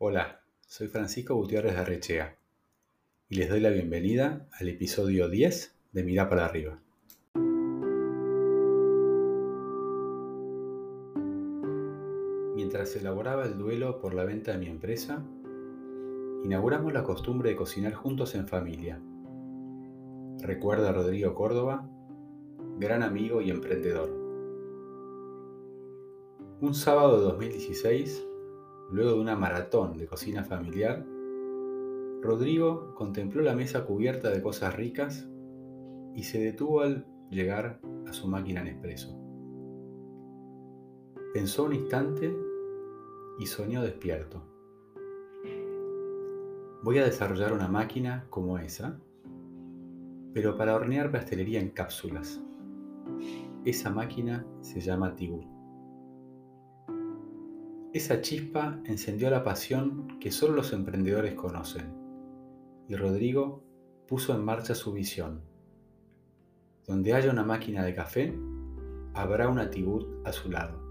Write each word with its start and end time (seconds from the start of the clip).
Hola, 0.00 0.42
soy 0.64 0.86
Francisco 0.86 1.34
Gutiérrez 1.34 1.74
de 1.74 1.80
Arrechea 1.80 2.36
y 3.28 3.34
les 3.34 3.50
doy 3.50 3.58
la 3.58 3.70
bienvenida 3.70 4.46
al 4.52 4.68
episodio 4.68 5.28
10 5.28 5.74
de 5.90 6.04
Mirá 6.04 6.28
para 6.28 6.44
arriba. 6.44 6.78
Mientras 12.54 12.94
elaboraba 12.94 13.44
el 13.44 13.58
duelo 13.58 14.00
por 14.00 14.14
la 14.14 14.22
venta 14.22 14.52
de 14.52 14.58
mi 14.58 14.68
empresa, 14.68 15.26
inauguramos 16.44 16.92
la 16.92 17.02
costumbre 17.02 17.50
de 17.50 17.56
cocinar 17.56 17.94
juntos 17.94 18.36
en 18.36 18.46
familia. 18.46 19.02
Recuerda 20.42 20.90
a 20.90 20.92
Rodrigo 20.92 21.34
Córdoba, 21.34 21.90
gran 22.78 23.02
amigo 23.02 23.42
y 23.42 23.50
emprendedor. 23.50 24.10
Un 26.60 26.72
sábado 26.72 27.18
de 27.18 27.24
2016, 27.24 28.27
luego 28.90 29.12
de 29.12 29.20
una 29.20 29.36
maratón 29.36 29.96
de 29.96 30.06
cocina 30.06 30.44
familiar, 30.44 31.04
Rodrigo 32.20 32.94
contempló 32.94 33.42
la 33.42 33.54
mesa 33.54 33.84
cubierta 33.84 34.30
de 34.30 34.42
cosas 34.42 34.74
ricas 34.74 35.28
y 36.14 36.24
se 36.24 36.40
detuvo 36.40 36.80
al 36.80 37.06
llegar 37.30 37.80
a 38.06 38.12
su 38.12 38.26
máquina 38.26 38.60
en 38.62 38.68
expreso. 38.68 39.16
Pensó 41.32 41.64
un 41.64 41.74
instante 41.74 42.34
y 43.38 43.46
soñó 43.46 43.82
despierto. 43.82 44.42
Voy 46.82 46.98
a 46.98 47.04
desarrollar 47.04 47.52
una 47.52 47.68
máquina 47.68 48.26
como 48.30 48.58
esa, 48.58 48.98
pero 50.32 50.56
para 50.56 50.74
hornear 50.74 51.12
pastelería 51.12 51.60
en 51.60 51.70
cápsulas. 51.70 52.40
Esa 53.64 53.90
máquina 53.90 54.46
se 54.60 54.80
llama 54.80 55.14
Tibur. 55.14 55.57
Esa 57.98 58.20
chispa 58.20 58.78
encendió 58.84 59.28
la 59.28 59.42
pasión 59.42 60.20
que 60.20 60.30
solo 60.30 60.54
los 60.54 60.72
emprendedores 60.72 61.34
conocen, 61.34 61.92
y 62.88 62.94
Rodrigo 62.94 63.64
puso 64.06 64.32
en 64.32 64.44
marcha 64.44 64.76
su 64.76 64.92
visión. 64.92 65.42
Donde 66.86 67.12
haya 67.12 67.32
una 67.32 67.42
máquina 67.42 67.82
de 67.82 67.96
café, 67.96 68.38
habrá 69.14 69.48
una 69.48 69.68
Tibur 69.68 70.22
a 70.24 70.30
su 70.30 70.48
lado 70.48 70.88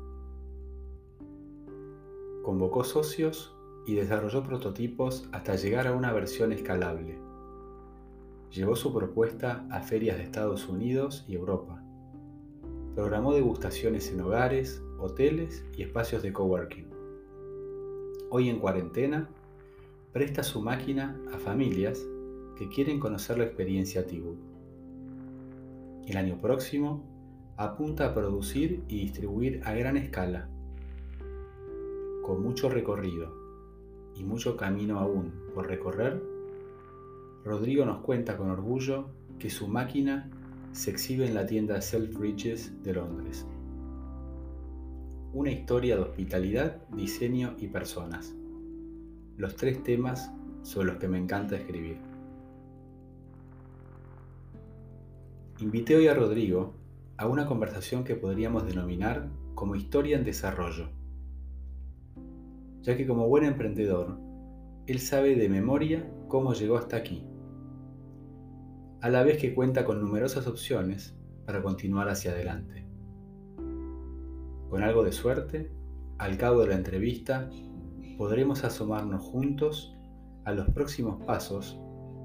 convocó 2.44 2.84
socios 2.84 3.54
y 3.86 3.96
desarrolló 3.96 4.44
prototipos 4.44 5.30
hasta 5.32 5.56
llegar 5.56 5.88
a 5.88 5.94
una 5.94 6.12
versión 6.12 6.52
escalable. 6.52 7.20
Llevó 8.52 8.76
su 8.76 8.94
propuesta 8.94 9.66
a 9.70 9.80
ferias 9.82 10.18
de 10.18 10.24
Estados 10.24 10.68
Unidos 10.68 11.24
y 11.28 11.36
Europa. 11.36 11.82
Programó 12.96 13.34
degustaciones 13.34 14.12
en 14.12 14.22
hogares, 14.22 14.82
hoteles 14.98 15.66
y 15.78 15.84
espacios 15.84 16.24
de 16.24 16.32
coworking. 16.32 16.87
Hoy 18.30 18.50
en 18.50 18.60
cuarentena, 18.60 19.30
presta 20.12 20.44
su 20.44 20.62
máquina 20.62 21.18
a 21.34 21.38
familias 21.38 22.06
que 22.58 22.68
quieren 22.68 23.00
conocer 23.00 23.38
la 23.38 23.46
experiencia 23.46 24.06
Tibu. 24.06 24.36
El 26.06 26.18
año 26.18 26.38
próximo 26.42 27.04
apunta 27.56 28.06
a 28.06 28.14
producir 28.14 28.84
y 28.90 29.00
distribuir 29.00 29.62
a 29.64 29.74
gran 29.74 29.96
escala 29.96 30.50
con 32.22 32.44
mucho 32.44 32.68
recorrido 32.68 33.34
y 34.14 34.26
mucho 34.26 34.58
camino 34.58 35.00
aún 35.00 35.32
por 35.56 35.68
recorrer, 35.68 36.22
Rodrigo 37.46 37.86
nos 37.86 38.00
cuenta 38.00 38.36
con 38.36 38.50
orgullo 38.50 39.06
que 39.40 39.50
su 39.50 39.70
máquina 39.70 40.30
se 40.74 40.92
exhibe 40.92 41.26
en 41.26 41.34
la 41.34 41.46
tienda 41.46 41.82
Selfridges 41.82 42.84
de 42.84 42.94
Londres. 42.94 43.46
Una 45.38 45.52
historia 45.52 45.96
de 45.96 46.02
hospitalidad, 46.02 46.78
diseño 46.96 47.54
y 47.60 47.68
personas. 47.68 48.34
Los 49.38 49.56
tres 49.56 49.84
temas 49.84 50.32
sobre 50.64 50.88
los 50.88 50.98
que 50.98 51.08
me 51.08 51.20
encanta 51.20 51.56
escribir. 51.56 52.00
Invité 55.60 55.96
hoy 55.96 56.08
a 56.08 56.16
Rodrigo 56.16 56.74
a 57.18 57.28
una 57.28 57.46
conversación 57.46 58.04
que 58.04 58.16
podríamos 58.16 58.66
denominar 58.66 59.30
como 59.54 59.76
historia 59.76 60.18
en 60.18 60.24
desarrollo 60.24 60.90
ya 62.82 62.98
que 62.98 63.06
como 63.06 63.28
buen 63.28 63.44
emprendedor, 63.44 64.18
él 64.88 65.00
sabe 65.00 65.36
de 65.36 65.50
memoria 65.50 66.10
cómo 66.30 66.54
llegó 66.54 66.78
hasta 66.78 66.96
aquí, 66.96 67.24
a 69.02 69.10
la 69.10 69.22
vez 69.22 69.38
que 69.38 69.54
cuenta 69.54 69.86
con 69.86 70.02
numerosas 70.02 70.48
opciones 70.48 71.14
para 71.46 71.62
continuar 71.62 72.10
hacia 72.10 72.32
adelante. 72.32 72.87
Con 74.70 74.84
algo 74.84 75.04
de 75.04 75.14
suerte, 75.14 75.72
al 76.18 76.38
cabo 76.38 76.62
de 76.62 76.68
la 76.68 76.76
entrevista, 76.76 77.50
podremos 78.18 78.64
asomarnos 78.64 79.22
juntos 79.24 79.96
a 80.44 80.52
los 80.52 80.70
próximos 80.70 81.24
pasos 81.26 81.80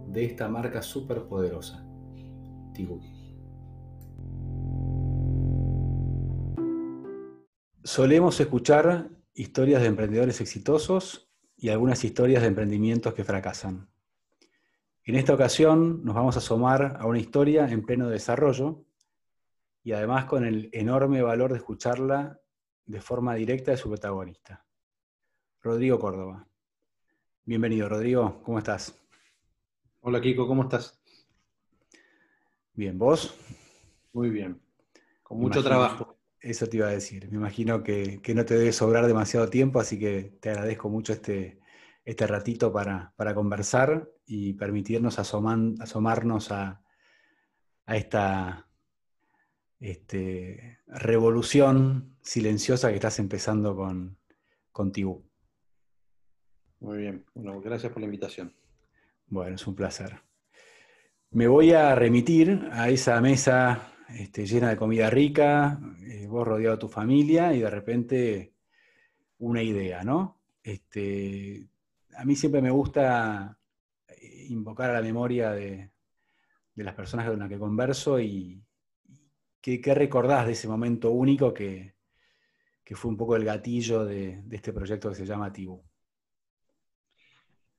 de 0.08 0.24
esta 0.24 0.48
marca 0.48 0.82
superpoderosa, 0.82 1.86
Tibu. 2.74 3.00
Solemos 7.84 8.40
escuchar 8.40 9.10
historias 9.34 9.82
de 9.82 9.88
emprendedores 9.88 10.40
exitosos 10.40 11.30
y 11.56 11.68
algunas 11.68 12.02
historias 12.04 12.42
de 12.42 12.48
emprendimientos 12.48 13.14
que 13.14 13.24
fracasan. 13.24 13.88
En 15.04 15.14
esta 15.14 15.34
ocasión 15.34 16.04
nos 16.04 16.14
vamos 16.14 16.36
a 16.36 16.38
asomar 16.38 16.96
a 17.00 17.06
una 17.06 17.18
historia 17.18 17.68
en 17.68 17.82
pleno 17.84 18.08
desarrollo 18.08 18.84
y 19.84 19.92
además 19.92 20.26
con 20.26 20.44
el 20.44 20.68
enorme 20.72 21.22
valor 21.22 21.50
de 21.52 21.58
escucharla 21.58 22.40
de 22.86 23.00
forma 23.00 23.34
directa 23.34 23.72
de 23.72 23.76
su 23.76 23.88
protagonista, 23.88 24.64
Rodrigo 25.60 25.98
Córdoba. 25.98 26.46
Bienvenido, 27.44 27.88
Rodrigo, 27.88 28.40
¿cómo 28.44 28.58
estás? 28.58 28.96
Hola, 30.00 30.20
Kiko, 30.20 30.46
¿cómo 30.46 30.62
estás? 30.62 31.00
Bien, 32.74 32.98
¿vos? 32.98 33.34
Muy 34.12 34.30
bien, 34.30 34.60
con 35.22 35.38
mucho 35.38 35.62
trabajo. 35.62 36.18
Eso 36.40 36.66
te 36.66 36.78
iba 36.78 36.88
a 36.88 36.92
decir. 36.92 37.28
Me 37.30 37.36
imagino 37.36 37.82
que, 37.82 38.20
no 38.34 38.44
te 38.44 38.56
debe 38.56 38.72
sobrar 38.72 39.06
demasiado 39.06 39.48
tiempo, 39.48 39.78
así 39.78 39.98
que 39.98 40.38
te 40.40 40.50
agradezco 40.50 40.88
mucho 40.88 41.12
este, 41.12 41.60
este 42.04 42.26
ratito 42.26 42.72
para, 42.72 43.12
conversar 43.34 44.10
y 44.26 44.54
permitirnos 44.54 45.18
asomarnos 45.18 46.50
a, 46.50 46.82
esta 47.86 48.71
este, 49.82 50.78
revolución 50.86 52.16
silenciosa 52.22 52.88
que 52.88 52.94
estás 52.94 53.18
empezando 53.18 53.74
con, 53.74 54.16
contigo. 54.70 55.24
Muy 56.78 56.98
bien, 56.98 57.24
bueno, 57.34 57.60
gracias 57.60 57.92
por 57.92 58.00
la 58.00 58.06
invitación. 58.06 58.54
Bueno, 59.26 59.56
es 59.56 59.66
un 59.66 59.74
placer. 59.74 60.20
Me 61.30 61.48
voy 61.48 61.72
a 61.72 61.94
remitir 61.94 62.68
a 62.72 62.90
esa 62.90 63.20
mesa 63.20 63.92
este, 64.08 64.46
llena 64.46 64.70
de 64.70 64.76
comida 64.76 65.10
rica, 65.10 65.80
eh, 66.02 66.26
vos 66.28 66.46
rodeado 66.46 66.76
de 66.76 66.80
tu 66.80 66.88
familia 66.88 67.52
y 67.52 67.60
de 67.60 67.70
repente 67.70 68.54
una 69.38 69.62
idea, 69.62 70.04
¿no? 70.04 70.40
Este, 70.62 71.66
a 72.16 72.24
mí 72.24 72.36
siempre 72.36 72.62
me 72.62 72.70
gusta 72.70 73.58
eh, 74.06 74.46
invocar 74.48 74.90
a 74.90 74.94
la 74.94 75.02
memoria 75.02 75.50
de, 75.50 75.90
las 76.76 76.94
personas 76.94 77.28
con 77.28 77.38
las 77.38 77.48
que 77.48 77.58
converso 77.58 78.20
y, 78.20 78.62
¿qué, 79.62 79.94
recordás 79.94 80.46
de 80.46 80.52
ese 80.52 80.68
momento 80.68 81.10
único 81.10 81.54
que, 81.54 81.94
fue 82.94 83.10
un 83.10 83.16
poco 83.16 83.36
el 83.36 83.44
gatillo 83.44 84.04
de, 84.04 84.42
este 84.50 84.70
proyecto 84.70 85.08
que 85.08 85.14
se 85.14 85.24
llama 85.24 85.50
Tibu. 85.50 85.82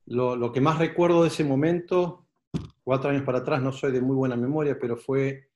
Lo, 0.07 0.35
lo, 0.35 0.51
que 0.51 0.59
más 0.59 0.79
recuerdo 0.79 1.22
de 1.22 1.27
ese 1.27 1.43
momento, 1.43 2.25
cuatro 2.83 3.11
años 3.11 3.22
para 3.22 3.38
atrás, 3.38 3.61
no 3.61 3.72
soy 3.72 3.91
de 3.91 4.01
muy 4.01 4.16
buena 4.16 4.35
memoria, 4.35 4.75
pero 4.79 4.97
fue 4.97 5.51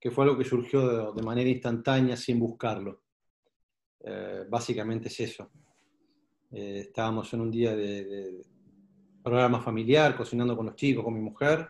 que 0.00 0.10
fue 0.10 0.24
algo 0.24 0.38
que 0.38 0.44
surgió 0.44 1.12
de, 1.12 1.22
manera 1.22 1.48
instantánea 1.48 2.16
sin 2.16 2.38
buscarlo. 2.38 3.02
Eh, 4.00 4.44
básicamente 4.48 5.08
es 5.08 5.20
eso. 5.20 5.50
Eh, 6.52 6.84
estábamos 6.86 7.32
en 7.34 7.40
un 7.40 7.50
día 7.50 7.74
de, 7.74 8.44
programa 9.22 9.60
familiar, 9.60 10.16
cocinando 10.16 10.56
con 10.56 10.66
los 10.66 10.76
chicos, 10.76 11.02
con 11.02 11.14
mi 11.14 11.20
mujer, 11.20 11.68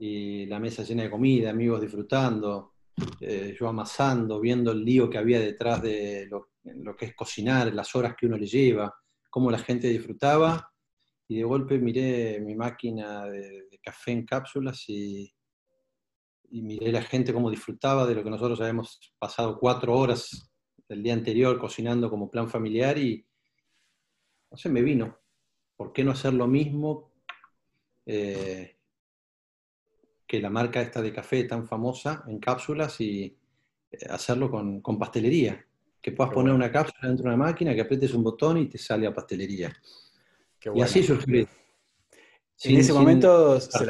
y 0.00 0.46
la 0.46 0.58
mesa 0.58 0.82
llena 0.82 1.04
de 1.04 1.10
comida, 1.10 1.50
amigos 1.50 1.80
disfrutando, 1.80 2.73
eh, 3.20 3.56
yo 3.58 3.68
amasando, 3.68 4.40
viendo 4.40 4.72
el 4.72 4.84
lío 4.84 5.10
que 5.10 5.18
había 5.18 5.40
detrás 5.40 5.82
de 5.82 6.26
lo, 6.26 6.50
que 6.96 7.06
es 7.06 7.14
cocinar, 7.14 7.72
las 7.74 7.94
horas 7.94 8.14
que 8.16 8.26
uno 8.26 8.36
le 8.36 8.46
lleva, 8.46 8.94
cómo 9.30 9.50
la 9.50 9.58
gente 9.58 9.88
disfrutaba, 9.88 10.70
y 11.26 11.36
de 11.36 11.44
golpe 11.44 11.78
miré 11.78 12.40
mi 12.40 12.54
máquina 12.54 13.24
de 13.24 13.80
café 13.82 14.12
en 14.12 14.26
cápsulas 14.26 14.84
y 14.88 15.32
miré 16.50 16.92
la 16.92 17.02
gente 17.02 17.32
cómo 17.32 17.50
disfrutaba 17.50 18.06
de 18.06 18.14
lo 18.14 18.22
que 18.22 18.30
nosotros 18.30 18.60
habíamos 18.60 19.00
pasado 19.18 19.58
cuatro 19.58 19.96
horas 19.96 20.50
el 20.88 21.02
día 21.02 21.14
anterior 21.14 21.58
cocinando 21.58 22.10
como 22.10 22.30
plan 22.30 22.48
familiar 22.48 22.98
y, 22.98 23.26
no 24.50 24.56
sé, 24.56 24.68
me 24.68 24.82
vino. 24.82 25.18
¿Por 25.76 25.92
qué 25.92 26.04
no 26.04 26.12
hacer 26.12 26.34
lo 26.34 26.46
mismo 26.46 27.12
eh, 28.06 28.73
que 30.34 30.40
la 30.40 30.50
marca 30.50 30.80
esta 30.80 31.00
de 31.00 31.12
café 31.12 31.44
tan 31.44 31.66
famosa 31.66 32.24
en 32.26 32.40
cápsulas 32.40 33.00
y 33.00 33.36
eh, 33.90 34.06
hacerlo 34.10 34.50
con, 34.50 34.98
pastelería? 34.98 35.64
Que 36.02 36.12
puedas 36.12 36.32
poner 36.32 36.52
una 36.52 36.70
cápsula 36.72 37.08
dentro 37.08 37.24
de 37.24 37.34
una 37.34 37.44
máquina, 37.44 37.74
que 37.74 37.80
aprietes 37.80 38.12
un 38.14 38.24
botón 38.24 38.58
y 38.58 38.66
te 38.66 38.78
sale 38.78 39.06
a 39.06 39.14
pastelería. 39.14 39.72
Y 40.74 40.80
así 40.80 41.02
surgió. 41.02 41.46
en 42.64 42.76
ese 42.76 42.92
momento 42.92 43.60
se, 43.60 43.84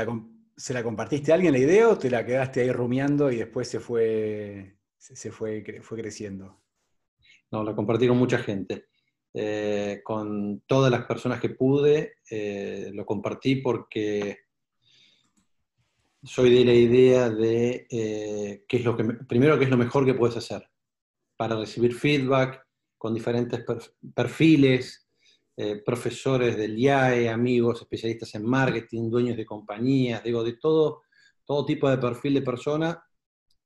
la, 0.75 0.83
compartiste 0.83 1.33
a 1.33 1.37
alguien 1.37 1.53
la 1.53 1.59
idea 1.59 1.89
o 1.89 1.99
te 1.99 2.11
la 2.11 2.27
quedaste 2.27 2.61
ahí 2.61 2.73
rumiando 2.73 3.31
y 3.31 3.37
después 3.37 3.69
se 3.69 3.81
fue, 3.81 4.77
se 4.99 5.31
fue, 5.31 5.65
fue 5.83 5.99
creciendo? 5.99 6.61
No, 7.51 7.65
la 7.65 7.75
compartí 7.75 8.07
con 8.07 8.19
mucha 8.19 8.39
gente. 8.39 8.87
Eh, 9.33 10.01
con 10.05 10.61
todas 10.67 10.91
las 10.93 11.07
personas 11.07 11.41
que 11.41 11.51
pude, 11.51 12.19
eh, 12.31 12.91
lo 12.93 13.07
compartí 13.07 13.57
porque 13.57 14.44
soy 16.25 16.51
de 16.51 16.65
la 16.65 16.73
idea 16.73 17.29
de 17.29 17.87
eh, 17.91 18.65
qué 18.67 18.79
es 18.79 18.85
lo 18.85 18.97
que, 18.97 19.05
primero, 19.05 19.59
qué 19.59 19.65
es 19.65 19.71
lo 19.71 19.77
mejor 19.77 20.07
que 20.07 20.15
puedes 20.15 20.37
hacer 20.37 20.67
para 21.37 21.57
recibir 21.57 21.95
feedback 21.95 22.67
con 22.97 23.13
diferentes 23.13 23.63
perfiles, 24.15 25.07
eh, 25.57 25.83
profesores 25.85 26.57
del 26.57 26.79
IAE, 26.79 27.29
amigos, 27.29 27.83
especialistas 27.83 28.35
en 28.35 28.47
marketing, 28.47 29.11
dueños 29.11 29.37
de 29.37 29.45
compañías, 29.45 30.25
digo, 30.25 30.43
de 30.43 30.55
todo, 30.55 31.03
todo 31.45 31.67
tipo 31.67 31.91
de 31.91 31.99
perfil 31.99 32.35
de 32.35 32.43
persona. 32.43 33.05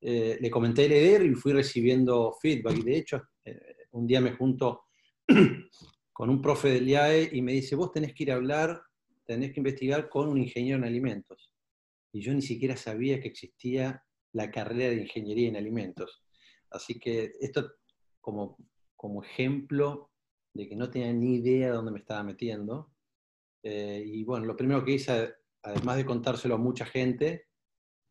Eh, 0.00 0.38
le 0.40 0.50
comenté 0.50 0.88
la 0.88 0.96
idea 0.96 1.22
y 1.22 1.34
fui 1.34 1.52
recibiendo 1.52 2.36
feedback. 2.40 2.78
Y 2.78 2.82
de 2.82 2.96
hecho, 2.96 3.22
un 3.92 4.06
día 4.06 4.20
me 4.20 4.32
junto 4.32 4.86
con 6.12 6.30
un 6.30 6.42
profe 6.42 6.70
del 6.70 6.88
IAE 6.88 7.30
y 7.32 7.42
me 7.42 7.52
dice, 7.52 7.76
vos 7.76 7.92
tenés 7.92 8.14
que 8.14 8.24
ir 8.24 8.32
a 8.32 8.36
hablar, 8.36 8.82
tenés 9.24 9.52
que 9.52 9.60
investigar 9.60 10.08
con 10.08 10.28
un 10.28 10.38
ingeniero 10.38 10.78
en 10.78 10.84
alimentos 10.84 11.52
y 12.12 12.20
yo 12.20 12.32
ni 12.34 12.42
siquiera 12.42 12.76
sabía 12.76 13.20
que 13.20 13.28
existía 13.28 14.02
la 14.32 14.50
carrera 14.50 14.90
de 14.90 15.02
ingeniería 15.02 15.48
en 15.48 15.56
alimentos. 15.56 16.22
Así 16.70 16.98
que 16.98 17.32
esto 17.40 17.72
como, 18.20 18.56
como 18.96 19.22
ejemplo 19.22 20.10
de 20.52 20.68
que 20.68 20.76
no 20.76 20.90
tenía 20.90 21.12
ni 21.12 21.36
idea 21.36 21.68
de 21.68 21.72
dónde 21.72 21.92
me 21.92 22.00
estaba 22.00 22.22
metiendo. 22.22 22.92
Eh, 23.62 24.02
y 24.04 24.24
bueno, 24.24 24.46
lo 24.46 24.56
primero 24.56 24.84
que 24.84 24.92
hice, 24.92 25.34
además 25.62 25.96
de 25.96 26.06
contárselo 26.06 26.54
a 26.56 26.58
mucha 26.58 26.84
gente 26.84 27.46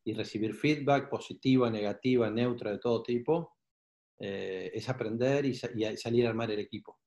y 0.04 0.14
recibir 0.14 0.54
feedback 0.54 1.08
positiva, 1.08 1.70
negativa, 1.70 2.30
neutra, 2.30 2.70
de 2.70 2.78
todo 2.78 3.02
tipo, 3.02 3.56
eh, 4.18 4.70
es 4.74 4.88
aprender 4.88 5.44
y, 5.44 5.54
salir 5.54 6.26
a 6.26 6.30
armar 6.30 6.50
el 6.50 6.60
equipo. 6.60 6.98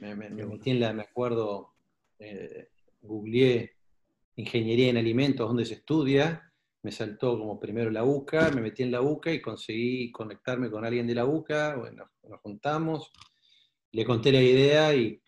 Me, 0.00 0.14
metí 0.14 0.70
en 0.70 0.80
la, 0.80 0.92
me 0.92 1.02
acuerdo, 1.02 1.74
eh, 2.18 2.68
googleé 3.00 3.77
ingeniería 4.38 4.90
en 4.90 4.96
alimentos, 4.96 5.48
donde 5.48 5.66
se 5.66 5.74
estudia, 5.74 6.52
me 6.82 6.92
saltó 6.92 7.36
como 7.36 7.58
primero 7.58 7.90
la 7.90 8.04
UCA, 8.04 8.50
me 8.50 8.60
metí 8.60 8.84
en 8.84 8.92
la 8.92 9.02
UCA 9.02 9.32
y 9.32 9.42
conseguí 9.42 10.12
conectarme 10.12 10.70
con 10.70 10.84
alguien 10.84 11.08
de 11.08 11.16
la 11.16 11.26
UCA, 11.26 11.76
bueno, 11.76 12.08
nos 12.22 12.40
juntamos, 12.40 13.10
le 13.90 14.04
conté 14.04 14.30
la 14.30 14.40
idea 14.40 14.94
y 14.94 15.20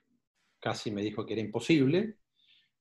casi 0.60 0.92
me 0.92 1.02
dijo 1.02 1.26
que 1.26 1.32
era 1.32 1.42
imposible, 1.42 2.18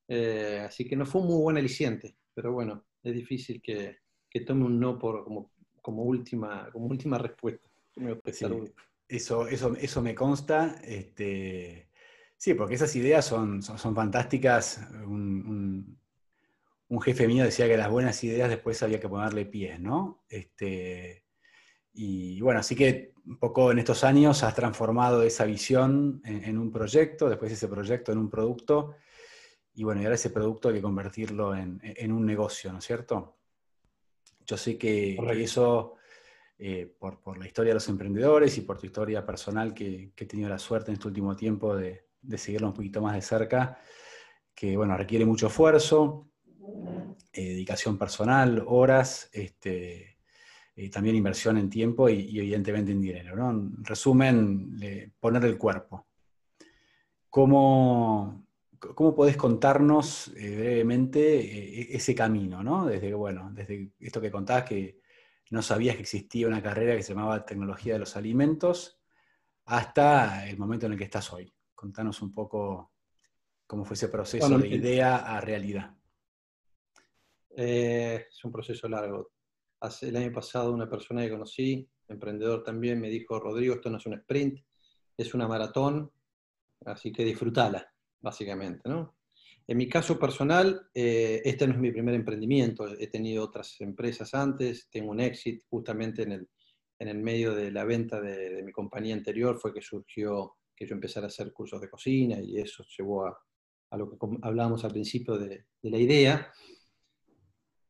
eh, 0.07 0.63
así 0.63 0.87
que 0.87 0.95
no 0.95 1.05
fue 1.05 1.21
un 1.21 1.27
muy 1.27 1.41
buen 1.41 1.57
aliciente, 1.57 2.17
pero 2.33 2.53
bueno, 2.53 2.85
es 3.01 3.15
difícil 3.15 3.59
que, 3.59 3.97
tome 4.45 4.65
un 4.65 4.79
no 4.79 4.99
por, 4.99 5.23
como, 5.23 5.51
como, 5.81 6.03
última, 6.03 6.69
como 6.71 6.85
última 6.85 7.17
respuesta. 7.17 7.67
eso, 9.07 9.47
eso, 9.47 9.75
eso 9.75 10.01
me 10.03 10.13
consta. 10.13 10.79
Este, 10.83 11.89
sí, 12.37 12.53
porque 12.53 12.75
esas 12.75 12.95
ideas 12.95 13.25
son, 13.25 13.63
son, 13.63 13.95
fantásticas. 13.95 14.87
un, 15.05 15.45
un 15.47 15.99
jefe 16.97 17.27
mío 17.27 17.43
decía 17.43 17.67
que 17.67 17.77
las 17.77 17.89
buenas 17.89 18.23
ideas 18.23 18.49
después 18.49 18.81
había 18.81 18.99
que 18.99 19.07
ponerle 19.07 19.45
pies, 19.45 19.79
¿no? 19.79 20.23
Este, 20.27 21.25
y 21.93 22.41
bueno, 22.41 22.59
así 22.61 22.75
que 22.75 23.13
un 23.25 23.37
poco 23.37 23.71
en 23.71 23.79
estos 23.79 24.03
años 24.03 24.41
has 24.43 24.55
transformado 24.55 25.21
esa 25.21 25.45
visión 25.45 26.21
en, 26.25 26.57
un 26.57 26.71
proyecto, 26.71 27.29
después 27.29 27.51
ese 27.51 27.67
proyecto 27.67 28.11
en 28.11 28.17
un 28.17 28.29
producto, 28.29 28.95
y 29.73 29.83
bueno, 29.83 30.01
y 30.01 30.05
ahora 30.05 30.15
ese 30.15 30.31
producto 30.31 30.69
hay 30.69 30.75
que 30.75 30.81
convertirlo 30.81 31.55
en, 31.55 32.11
un 32.11 32.25
negocio, 32.25 32.71
¿no 32.71 32.79
es 32.79 32.85
cierto? 32.85 33.37
Yo 34.45 34.57
sé 34.57 34.77
que, 34.77 35.15
eso, 35.43 35.95
eh, 36.57 36.91
por, 36.97 37.37
la 37.37 37.45
historia 37.45 37.69
de 37.69 37.75
los 37.75 37.87
emprendedores 37.87 38.57
y 38.57 38.61
por 38.61 38.79
tu 38.79 38.87
historia 38.87 39.23
personal, 39.23 39.75
que, 39.75 40.11
he 40.17 40.25
tenido 40.25 40.49
la 40.49 40.57
suerte 40.57 40.89
en 40.89 40.95
este 40.95 41.07
último 41.07 41.35
tiempo 41.35 41.75
de, 41.75 42.07
de 42.21 42.37
seguirlo 42.37 42.67
un 42.67 42.73
poquito 42.73 42.99
más 42.99 43.13
de 43.13 43.21
cerca, 43.21 43.77
que 44.55 44.75
bueno, 44.75 44.97
requiere 44.97 45.25
mucho 45.25 45.47
esfuerzo, 45.47 46.28
eh, 47.31 47.49
dedicación 47.49 47.97
personal, 47.97 48.63
horas, 48.65 49.29
este, 49.31 50.17
eh, 50.75 50.89
también 50.89 51.15
inversión 51.15 51.57
en 51.57 51.69
tiempo 51.69 52.09
y, 52.09 52.39
evidentemente 52.39 52.91
en 52.91 53.01
dinero. 53.01 53.49
En 53.49 53.83
resumen, 53.83 54.77
poner 55.19 55.45
el 55.45 55.57
cuerpo. 55.57 56.07
¿Cómo, 57.29 58.47
cómo 58.79 59.13
podés 59.13 59.37
contarnos 59.37 60.29
eh, 60.35 60.55
brevemente 60.57 61.95
ese 61.95 62.15
camino? 62.15 62.63
¿no? 62.63 62.85
Desde, 62.87 63.13
bueno, 63.13 63.51
desde 63.53 63.91
esto 63.99 64.19
que 64.19 64.31
contabas 64.31 64.63
que 64.63 64.99
no 65.51 65.61
sabías 65.61 65.95
que 65.95 66.01
existía 66.01 66.47
una 66.47 66.63
carrera 66.63 66.95
que 66.95 67.03
se 67.03 67.13
llamaba 67.13 67.45
Tecnología 67.45 67.93
de 67.93 67.99
los 67.99 68.15
Alimentos, 68.15 68.99
hasta 69.65 70.47
el 70.49 70.57
momento 70.57 70.87
en 70.87 70.93
el 70.93 70.97
que 70.97 71.03
estás 71.03 71.31
hoy. 71.31 71.53
Contanos 71.75 72.21
un 72.21 72.33
poco 72.33 72.91
cómo 73.67 73.85
fue 73.85 73.93
ese 73.93 74.09
proceso 74.09 74.57
de 74.57 74.67
idea 74.67 75.17
a 75.17 75.39
realidad. 75.41 75.98
Eh, 77.55 78.25
es 78.29 78.45
un 78.45 78.51
proceso 78.51 78.87
largo. 78.87 79.31
Hace, 79.81 80.09
el 80.09 80.17
año 80.17 80.31
pasado 80.31 80.73
una 80.73 80.89
persona 80.89 81.23
que 81.23 81.31
conocí, 81.31 81.87
emprendedor 82.07 82.63
también, 82.63 82.99
me 82.99 83.09
dijo, 83.09 83.39
Rodrigo, 83.39 83.75
esto 83.75 83.89
no 83.89 83.97
es 83.97 84.05
un 84.05 84.13
sprint, 84.13 84.59
es 85.15 85.33
una 85.33 85.47
maratón, 85.47 86.11
así 86.85 87.11
que 87.11 87.23
disfrútala, 87.23 87.91
básicamente. 88.21 88.89
¿no? 88.89 89.15
En 89.67 89.77
mi 89.77 89.87
caso 89.87 90.17
personal, 90.17 90.89
eh, 90.93 91.41
este 91.45 91.67
no 91.67 91.73
es 91.73 91.79
mi 91.79 91.91
primer 91.91 92.15
emprendimiento, 92.15 92.87
he 92.87 93.07
tenido 93.07 93.43
otras 93.43 93.79
empresas 93.81 94.33
antes, 94.33 94.89
tengo 94.89 95.11
un 95.11 95.19
éxito 95.19 95.65
justamente 95.69 96.23
en 96.23 96.31
el, 96.31 96.49
en 96.97 97.07
el 97.07 97.19
medio 97.19 97.53
de 97.53 97.71
la 97.71 97.85
venta 97.85 98.19
de, 98.19 98.63
mi 98.63 98.71
compañía 98.71 99.13
anterior, 99.13 99.59
fue 99.59 99.73
que 99.73 99.81
surgió 99.81 100.55
que 100.75 100.87
yo 100.87 100.95
empezara 100.95 101.25
a 101.25 101.29
hacer 101.29 101.53
cursos 101.53 101.79
de 101.81 101.89
cocina 101.89 102.39
y 102.41 102.57
eso 102.57 102.83
llevó 102.97 103.27
a, 103.27 103.39
a 103.91 103.97
lo 103.97 104.09
que 104.09 104.17
hablábamos 104.41 104.83
al 104.83 104.91
principio 104.91 105.37
de 105.37 105.65
la 105.83 105.97
idea. 105.97 106.51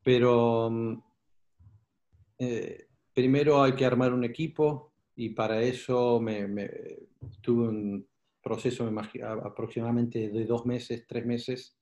Pero 0.02 0.70
mm, 0.70 1.02
eh, 2.38 2.86
primero 3.12 3.62
hay 3.62 3.74
que 3.74 3.84
armar 3.84 4.12
un 4.12 4.24
equipo 4.24 4.92
y 5.16 5.30
para 5.30 5.60
eso 5.60 6.20
me, 6.20 6.48
tuve 7.42 7.68
un 7.68 8.06
proceso 8.42 8.90
aproximadamente 9.44 10.30
de 10.30 10.46
dos 10.46 10.64
meses, 10.64 11.04
tres 11.06 11.26
meses, 11.26 11.76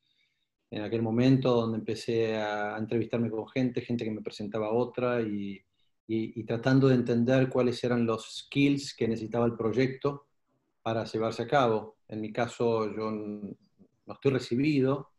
en 0.71 0.83
aquel 0.83 1.02
momento 1.02 1.54
donde 1.54 1.78
empecé 1.78 2.37
a 2.37 2.76
entrevistarme 2.76 3.31
con 3.31 3.49
gente, 3.49 3.81
gente 3.81 4.04
que 4.04 4.11
me 4.11 4.21
presentaba 4.21 4.73
otra 4.73 5.21
y, 5.23 5.64
tratando 6.47 6.88
de 6.88 6.95
entender 6.95 7.49
cuáles 7.49 7.83
eran 7.85 8.07
los 8.07 8.38
skills 8.38 8.95
que 8.95 9.07
necesitaba 9.07 9.47
el 9.47 9.57
proyecto 9.57 10.26
para 10.83 11.04
llevarse 11.04 11.42
a 11.42 11.47
cabo. 11.47 11.99
En 12.09 12.21
mi 12.21 12.33
caso 12.33 12.87
yo 12.95 13.11
no 13.11 14.14
estoy 14.14 14.33
recibido, 14.33 15.11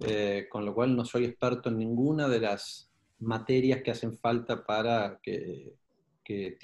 eh, 0.00 0.46
con 0.50 0.64
lo 0.64 0.74
cual 0.74 0.96
no 0.96 1.04
soy 1.04 1.24
experto 1.24 1.68
en 1.68 1.78
ninguna 1.78 2.28
de 2.28 2.40
las 2.40 2.90
materias 3.20 3.82
que 3.82 3.90
hacen 3.90 4.16
falta 4.18 4.64
para 4.64 5.20
que, 5.22 5.74
que 6.22 6.56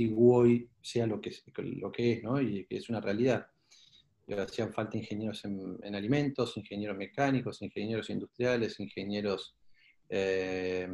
sea 0.83 1.07
lo 1.07 1.21
que, 1.21 1.33
lo 1.57 1.93
que 1.93 2.13
es, 2.13 2.23
y 2.43 2.65
que 2.65 2.77
es 2.77 2.89
una 2.89 3.01
realidad. 3.01 3.47
Hacían 4.39 4.73
falta 4.73 4.97
ingenieros 4.97 5.45
en, 5.45 5.95
alimentos, 5.95 6.57
ingenieros 6.57 6.97
mecánicos, 6.97 7.63
ingenieros 7.63 8.11
industriales, 8.11 8.79
ingenieros 8.79 9.57
eh, 10.09 10.89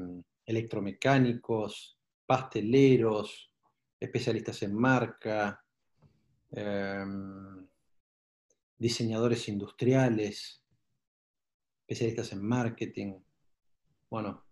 electromecánicos, 0.47 1.99
pasteleros, 2.25 3.51
especialistas 4.01 4.63
en 4.63 4.75
marca, 4.75 5.63
eh, 6.51 7.05
diseñadores 8.79 9.49
industriales, 9.49 10.63
especialistas 11.87 12.33
en 12.33 12.45
marketing. 12.45 13.15
Bueno, 14.11 14.45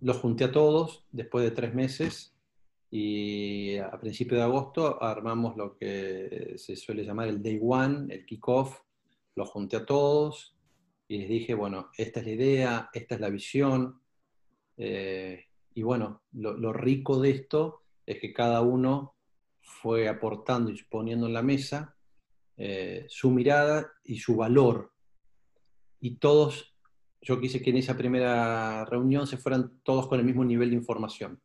los 0.00 0.16
junté 0.16 0.44
a 0.44 0.52
todos 0.52 1.06
después 1.12 1.44
de 1.44 1.52
tres 1.52 1.74
meses 1.74 2.34
y 2.90 3.76
a 3.76 4.00
principios 4.00 4.38
de 4.38 4.44
agosto 4.44 5.00
armamos 5.00 5.56
lo 5.56 5.76
que 5.76 6.54
se 6.56 6.74
suele 6.74 7.04
llamar 7.04 7.28
el 7.28 7.40
Day 7.40 7.60
One, 7.62 8.12
el 8.12 8.26
Kickoff. 8.26 8.80
Los 9.36 9.48
junté 9.50 9.76
a 9.76 9.86
todos 9.86 10.56
y 11.06 11.18
les 11.18 11.28
dije, 11.28 11.54
bueno, 11.54 11.90
esta 11.96 12.18
es 12.18 12.26
la 12.26 12.32
idea, 12.32 12.90
esta 12.92 13.14
es 13.14 13.20
la 13.20 13.30
visión. 13.30 14.02
Eh, 14.76 15.44
y 15.74 15.82
bueno, 15.82 16.22
lo, 16.32 16.72
rico 16.72 17.20
de 17.20 17.30
esto 17.30 17.82
es 18.04 18.18
que 18.18 18.32
cada 18.32 18.60
uno 18.62 19.14
fue 19.60 20.08
aportando 20.08 20.72
y 20.72 20.82
poniendo 20.82 21.28
en 21.28 21.34
la 21.34 21.42
mesa 21.42 21.96
eh, 22.56 23.06
su 23.08 23.30
mirada 23.30 23.92
y 24.02 24.18
su 24.18 24.34
valor 24.34 24.92
y 26.00 26.16
todos, 26.16 26.74
yo 27.20 27.40
quise 27.40 27.62
que 27.62 27.70
en 27.70 27.76
esa 27.76 27.96
primera 27.96 28.84
reunión 28.84 29.26
se 29.26 29.38
fueran 29.38 29.80
todos 29.82 30.06
con 30.06 30.18
el 30.18 30.26
mismo 30.26 30.44
nivel 30.44 30.70
de 30.70 30.76
información. 30.76 31.40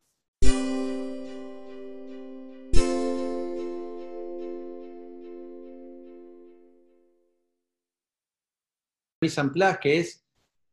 mise 9.22 9.40
en 9.40 9.54
place, 9.54 9.80
que 9.82 10.00
es 10.00 10.26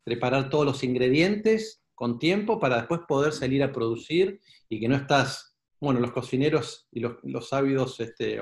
preparar 0.02 0.50
todos 0.50 0.66
los 0.66 0.82
ingredientes 0.82 1.84
con 1.94 2.18
tiempo 2.18 2.58
para 2.58 2.78
después 2.78 3.02
poder 3.06 3.32
salir 3.32 3.62
a 3.62 3.70
producir 3.70 4.40
y 4.68 4.80
que 4.80 4.88
no 4.88 4.96
estás, 4.96 5.56
bueno, 5.78 6.00
los 6.00 6.10
cocineros 6.10 6.88
y 6.90 6.98
los, 6.98 7.16
los 7.22 7.52
ávidos 7.52 8.00
este, 8.00 8.40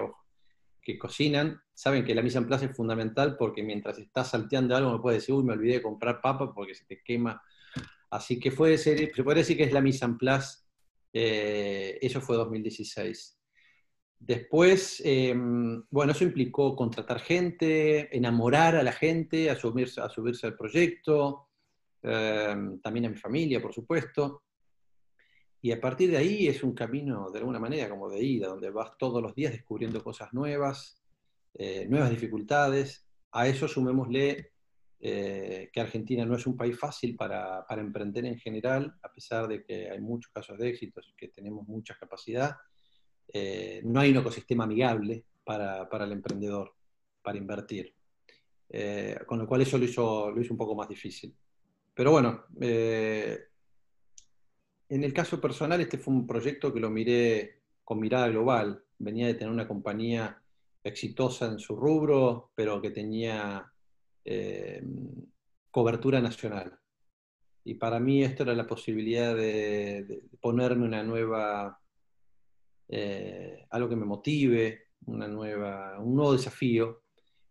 que 0.88 0.98
cocinan 0.98 1.60
saben 1.74 2.02
que 2.02 2.14
la 2.14 2.22
mise 2.22 2.38
en 2.38 2.46
place 2.46 2.64
es 2.64 2.74
fundamental 2.74 3.36
porque 3.36 3.62
mientras 3.62 3.98
estás 3.98 4.30
salteando 4.30 4.74
algo 4.74 4.90
me 4.90 5.00
puedes 5.00 5.20
decir, 5.20 5.34
uy, 5.34 5.44
me 5.44 5.52
olvidé 5.52 5.74
de 5.74 5.82
comprar 5.82 6.22
papa 6.22 6.54
porque 6.54 6.74
se 6.74 6.86
te 6.86 7.02
quema. 7.02 7.42
Así 8.08 8.40
que 8.40 8.50
fue, 8.50 8.78
se 8.78 9.12
puede 9.22 9.40
decir 9.40 9.58
que 9.58 9.64
es 9.64 9.72
la 9.72 9.82
mise 9.82 10.06
en 10.06 10.16
place, 10.16 10.60
eh, 11.12 11.98
eso 12.00 12.22
fue 12.22 12.36
2016. 12.36 13.38
Después, 14.18 15.02
em, 15.04 15.84
bueno, 15.90 16.12
eso 16.12 16.24
implicó 16.24 16.74
contratar 16.74 17.20
gente, 17.20 18.16
enamorar 18.16 18.74
a 18.74 18.82
la 18.82 18.92
gente, 18.92 19.50
a 19.50 19.56
subirse 19.56 20.00
al 20.46 20.56
proyecto, 20.56 21.50
em, 22.02 22.80
también 22.80 23.04
a 23.04 23.10
mi 23.10 23.16
familia, 23.16 23.60
por 23.60 23.74
supuesto. 23.74 24.44
Y 25.60 25.72
a 25.72 25.80
partir 25.80 26.10
de 26.10 26.18
ahí 26.18 26.46
es 26.46 26.62
un 26.62 26.72
camino, 26.72 27.30
de 27.30 27.38
alguna 27.38 27.58
manera, 27.58 27.88
como 27.88 28.08
de 28.08 28.22
ida, 28.22 28.48
donde 28.48 28.70
vas 28.70 28.96
todos 28.96 29.20
los 29.20 29.34
días 29.34 29.52
descubriendo 29.52 30.02
cosas 30.04 30.32
nuevas, 30.32 31.02
eh, 31.54 31.86
nuevas 31.88 32.10
dificultades. 32.10 33.06
A 33.32 33.48
eso 33.48 33.66
sumémosle 33.66 34.52
eh, 35.00 35.70
que 35.72 35.80
Argentina 35.80 36.24
no 36.24 36.36
es 36.36 36.46
un 36.46 36.56
país 36.56 36.78
fácil 36.78 37.16
para, 37.16 37.66
para, 37.66 37.82
emprender 37.82 38.24
en 38.26 38.38
general, 38.38 38.94
a 39.02 39.12
pesar 39.12 39.48
de 39.48 39.64
que 39.64 39.90
hay 39.90 40.00
muchos 40.00 40.32
casos 40.32 40.58
de 40.58 40.68
éxito, 40.68 41.00
que 41.16 41.28
tenemos 41.28 41.66
mucha 41.66 41.96
capacidad 41.98 42.56
eh, 43.30 43.82
no 43.84 44.00
hay 44.00 44.10
un 44.10 44.16
ecosistema 44.16 44.64
amigable 44.64 45.26
para, 45.44 45.86
el 45.92 46.12
emprendedor, 46.12 46.74
para 47.22 47.36
invertir. 47.36 47.94
Con 49.26 49.38
lo 49.38 49.46
cual 49.46 49.62
eso 49.62 49.76
lo 49.76 49.84
hizo, 49.84 50.30
lo 50.30 50.40
hizo 50.40 50.54
un 50.54 50.58
poco 50.58 50.74
más 50.74 50.88
difícil. 50.88 51.34
Pero 51.94 52.12
bueno, 52.12 52.44
en 54.88 55.04
el 55.04 55.12
caso 55.12 55.40
personal, 55.40 55.80
este 55.80 55.98
fue 55.98 56.14
un 56.14 56.26
proyecto 56.26 56.72
que 56.72 56.80
lo 56.80 56.90
miré 56.90 57.62
con 57.84 58.00
mirada 58.00 58.28
global. 58.28 58.82
Venía 58.98 59.26
de 59.26 59.34
tener 59.34 59.52
una 59.52 59.68
compañía 59.68 60.42
exitosa 60.82 61.46
en 61.46 61.58
su 61.58 61.76
rubro, 61.76 62.52
pero 62.54 62.80
que 62.80 62.90
tenía 62.90 63.72
cobertura 65.70 66.20
nacional. 66.20 66.78
Y 67.64 67.74
para 67.74 67.98
mí 67.98 68.22
esto 68.22 68.42
era 68.42 68.54
la 68.54 68.66
posibilidad 68.66 69.34
de 69.34 70.22
ponerme 70.40 70.84
una 70.84 71.02
nueva 71.02 71.80
eh, 72.88 73.66
algo 73.70 73.88
que 73.88 73.96
me 73.96 74.06
motive, 74.06 74.88
una 75.06 75.28
nueva, 75.28 75.98
un 76.00 76.16
nuevo 76.16 76.32
desafío, 76.32 77.02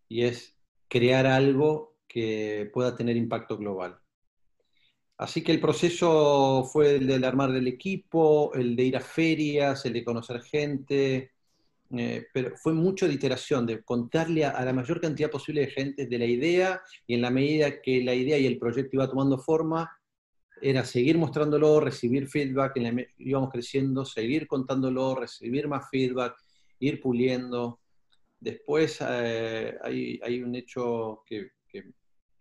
y 0.10 0.24
es 0.24 0.58
crear 0.88 1.28
algo 1.28 2.00
que 2.08 2.70
pueda 2.74 2.96
tener 2.96 3.16
impacto 3.16 3.58
global. 3.58 4.00
Así 5.18 5.44
que 5.44 5.52
el 5.52 5.60
proceso 5.60 6.64
fue 6.72 6.96
el 6.96 7.08
de 7.08 7.26
armar 7.26 7.50
el 7.52 7.68
equipo, 7.68 8.54
el 8.54 8.76
de 8.76 8.84
ir 8.84 8.98
a 8.98 9.02
ferias, 9.02 9.84
el 9.86 9.94
de 9.94 10.04
conocer 10.04 10.42
gente, 10.44 11.32
eh, 11.96 12.28
pero 12.34 12.56
fue 12.58 12.74
mucho 12.74 13.08
de 13.08 13.14
iteración, 13.14 13.66
de 13.66 13.82
contarle 13.84 14.44
a, 14.44 14.64
la 14.64 14.74
mayor 14.74 15.00
cantidad 15.00 15.32
posible 15.32 15.62
de 15.62 15.68
gente 15.68 16.06
de 16.06 16.18
la 16.18 16.26
idea 16.26 16.82
y 17.06 17.14
en 17.16 17.22
la 17.22 17.30
medida 17.30 17.82
que 17.82 18.04
la 18.04 18.14
idea 18.14 18.38
y 18.38 18.46
el 18.46 18.60
proyecto 18.60 18.98
iba 18.98 19.10
tomando 19.10 19.38
forma, 19.38 19.90
era 20.62 20.84
seguir 20.84 21.18
mostrándolo, 21.18 21.80
recibir 21.80 22.28
feedback, 22.28 22.74
íbamos 23.20 23.52
creciendo, 23.52 24.04
seguir 24.06 24.48
contándolo, 24.48 25.16
recibir 25.16 25.68
más 25.68 25.90
feedback, 25.90 26.36
ir 26.80 27.00
puliendo. 27.00 27.80
Después 28.40 28.98
eh, 29.02 29.78
hay, 29.82 30.42
un 30.42 30.56
hecho 30.56 31.24
que, 31.26 31.52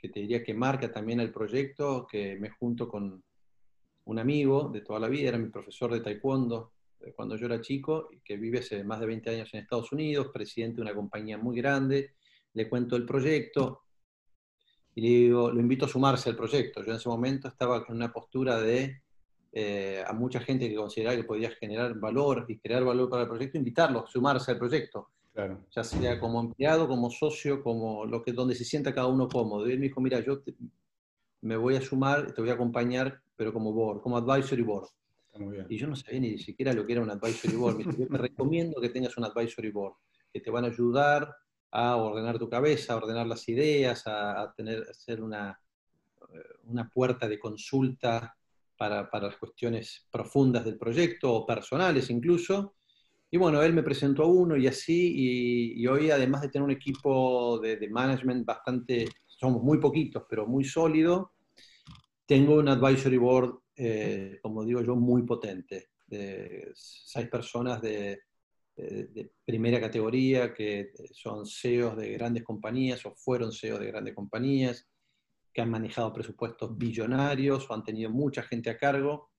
te 0.09 0.21
diría 0.21 0.43
que 0.43 0.55
marca 0.55 0.93
también 0.93 1.21
el 1.21 1.33
proyecto, 1.33 2.07
que 2.07 2.37
me 2.37 2.51
junto 2.51 2.89
con 2.89 3.23
un 4.05 4.19
amigo 4.19 4.69
de 4.73 4.81
toda 4.83 5.01
la 5.01 5.09
vida, 5.09 5.29
era 5.29 5.39
mi 5.39 5.49
profesor 5.49 5.93
de 5.93 6.01
taekwondo 6.01 6.73
cuando 7.15 7.37
yo 7.37 7.47
era 7.47 7.61
chico, 7.61 8.09
que 8.25 8.37
vive 8.37 8.61
hace 8.61 8.83
más 8.85 9.01
de 9.01 9.07
20 9.07 9.31
años 9.31 9.53
en 9.53 9.61
Estados 9.61 9.93
Unidos, 9.93 10.29
presidente 10.33 10.77
de 10.77 10.83
una 10.83 10.95
compañía 10.95 11.39
muy 11.39 11.57
grande, 11.57 12.15
le 12.55 12.69
cuento 12.69 12.97
el 12.97 13.05
proyecto, 13.05 13.83
y 14.95 15.03
le 15.03 15.09
digo, 15.09 15.51
lo 15.51 15.61
invito 15.61 15.85
a 15.85 15.89
sumarse 15.89 16.31
al 16.31 16.37
proyecto. 16.37 16.83
Yo 16.83 16.91
en 16.91 16.97
ese 16.97 17.09
momento 17.09 17.49
estaba 17.49 17.85
en 17.87 17.95
una 17.95 18.13
postura 18.13 18.59
de 18.61 19.03
eh, 19.53 20.03
a 20.07 20.13
mucha 20.15 20.41
gente 20.41 20.69
que 20.69 20.75
consideraba 20.75 21.17
que 21.17 21.25
podía 21.25 21.51
generar 21.51 21.95
valor 21.99 22.47
y 22.49 22.59
crear 22.59 22.83
valor 22.83 23.11
para 23.11 23.23
el 23.23 23.29
proyecto, 23.29 23.59
invitarlos 23.59 24.11
sumarse 24.11 24.53
al 24.53 24.59
proyecto. 24.59 25.11
Claro. 25.37 25.67
Ya 25.71 25.85
sea 25.85 26.19
como 26.19 26.41
empleado, 26.41 26.89
como 26.89 27.11
socio, 27.11 27.63
como 27.63 28.07
lo 28.07 28.23
que, 28.23 28.33
donde 28.33 28.55
se 28.55 28.65
sienta 28.65 28.95
cada 28.95 29.09
uno 29.09 29.29
cómodo. 29.29 29.69
Y 29.69 29.73
él 29.73 29.79
me 29.79 29.89
dijo, 29.89 30.01
mira, 30.01 30.19
yo 30.21 30.41
me 31.43 31.59
voy 31.59 31.77
a 31.77 31.83
sumar, 31.83 32.33
te 32.33 32.41
voy 32.41 32.49
a 32.49 32.55
acompañar, 32.55 33.21
pero 33.37 33.53
como 33.53 33.71
board, 33.71 34.01
como 34.01 34.17
advisory 34.17 34.63
board. 34.63 34.89
Y 35.69 35.77
yo 35.77 35.89
no 35.89 35.95
sabía 35.95 36.21
ni 36.21 36.39
siquiera 36.39 36.73
lo 36.73 36.87
que 36.87 36.95
era 36.95 37.03
un 37.03 37.11
advisory 37.11 37.55
board. 37.55 37.77
Me 37.77 38.07
te 38.07 38.17
recomiendo 38.17 38.81
que 38.81 38.89
tengas 38.89 39.15
un 39.19 39.25
advisory 39.25 39.71
board, 39.71 39.97
que 40.33 40.41
te 40.41 40.51
van 40.51 40.65
a 40.65 40.69
ayudar 40.69 41.37
a 41.71 41.97
ordenar 41.97 42.39
tu 42.39 42.49
cabeza, 42.49 42.95
a 42.95 42.97
ordenar 42.97 43.27
las 43.27 43.47
ideas, 43.51 44.05
a, 44.07 44.55
tener, 44.57 44.85
hacer 44.89 45.23
una, 45.23 45.61
eh, 46.33 46.39
una 46.65 46.89
puerta 46.89 47.29
de 47.29 47.39
consulta 47.39 48.35
para, 48.75 49.11
para, 49.11 49.27
las 49.27 49.37
cuestiones 49.37 50.09
profundas 50.11 50.65
del 50.65 50.79
proyecto 50.79 51.31
o 51.31 51.45
personales 51.45 52.09
incluso. 52.09 52.77
Y 53.31 53.39
bueno, 53.39 53.63
él 53.63 53.73
me 53.73 53.83
presentó 53.83 54.23
a 54.23 54.27
uno 54.27 54.57
y 54.57 54.67
así, 54.67 55.75
y, 55.77 55.87
hoy 55.87 56.11
además 56.11 56.43
de 56.43 56.49
tener 56.49 56.65
un 56.65 56.71
equipo 56.71 57.59
de, 57.59 57.89
management 57.89 58.47
bastante, 58.47 59.09
somos 59.27 59.63
muy 59.63 59.79
poquitos, 59.79 60.25
pero 60.29 60.47
muy 60.47 60.65
sólido, 60.65 61.33
tengo 62.25 62.57
un 62.57 62.69
advisory 62.69 63.17
board, 63.17 63.59
eh, 63.77 64.39
como 64.43 64.65
digo 64.65 64.81
yo, 64.83 64.95
muy 64.97 65.23
potente, 65.23 65.89
de 66.07 66.71
seis 66.75 67.29
personas 67.29 67.83
de, 67.83 68.21
de, 68.77 69.33
primera 69.45 69.81
categoría, 69.81 70.53
que 70.53 70.93
son 71.13 71.47
CEOs 71.47 71.97
de 71.97 72.13
grandes 72.13 72.45
compañías 72.45 73.05
o 73.07 73.15
fueron 73.15 73.53
CEOs 73.53 73.81
de 73.81 73.87
grandes 73.87 74.15
compañías, 74.15 74.87
que 75.53 75.63
han 75.63 75.71
manejado 75.71 76.13
presupuestos 76.13 76.77
billonarios 76.77 77.69
o 77.69 77.75
han 77.75 77.83
tenido 77.83 78.11
mucha 78.11 78.43
gente 78.43 78.69
a 78.69 78.77
cargo. 78.77 79.31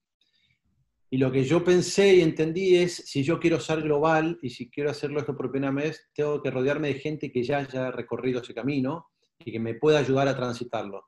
Y 1.10 1.18
lo 1.18 1.32
que 1.32 1.44
yo 1.44 1.64
pensé 1.64 2.16
y 2.16 2.22
entendí 2.22 2.76
es, 2.76 2.96
si 2.96 3.24
yo 3.24 3.40
quiero 3.40 3.60
ser 3.60 3.82
global 3.82 4.38
y 4.42 4.50
si 4.50 4.70
quiero 4.70 4.90
hacerlo 4.90 5.20
esto 5.20 5.36
por 5.36 5.52
primera 5.52 5.72
vez, 5.72 6.10
tengo 6.14 6.42
que 6.42 6.52
rodearme 6.52 6.90
de 6.90 7.00
gente 7.00 7.32
que 7.32 7.44
ya 7.44 7.60
haya 7.60 7.92
recorrido 7.92 8.42
ese 8.42 8.54
camino 8.54 9.08
y 9.40 9.52
que 9.52 9.60
me 9.60 9.76
pueda 9.76 10.00
ayudar 10.00 10.28
a 10.28 10.36
transitarlo. 10.36 11.06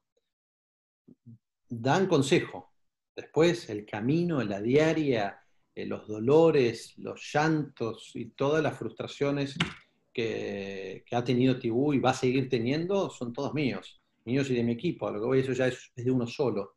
Dan 1.68 2.08
consejo. 2.08 2.72
Después, 3.16 3.70
el 3.70 3.86
camino, 3.86 4.42
la 4.44 4.62
diaria, 4.62 5.40
eh, 5.76 5.86
los 5.86 6.08
dolores, 6.08 6.98
los 6.98 7.22
llantos 7.34 8.12
y 8.16 8.32
todas 8.32 8.64
las 8.64 8.78
frustraciones 8.78 9.58
que, 10.14 11.04
ha 11.12 11.24
tenido 11.24 11.60
Tibú 11.60 11.94
y 11.94 12.00
va 12.00 12.12
a 12.12 12.14
seguir 12.14 12.50
teniendo 12.50 13.10
son 13.10 13.34
todos 13.34 13.54
míos, 13.54 14.02
míos 14.26 14.50
y 14.50 14.56
de 14.56 14.64
mi 14.64 14.74
equipo. 14.74 15.10
lo 15.12 15.20
que 15.20 15.26
voy, 15.26 15.40
eso 15.40 15.54
ya 15.54 15.68
es, 15.68 15.92
de 15.96 16.12
uno 16.12 16.28
solo. 16.28 16.76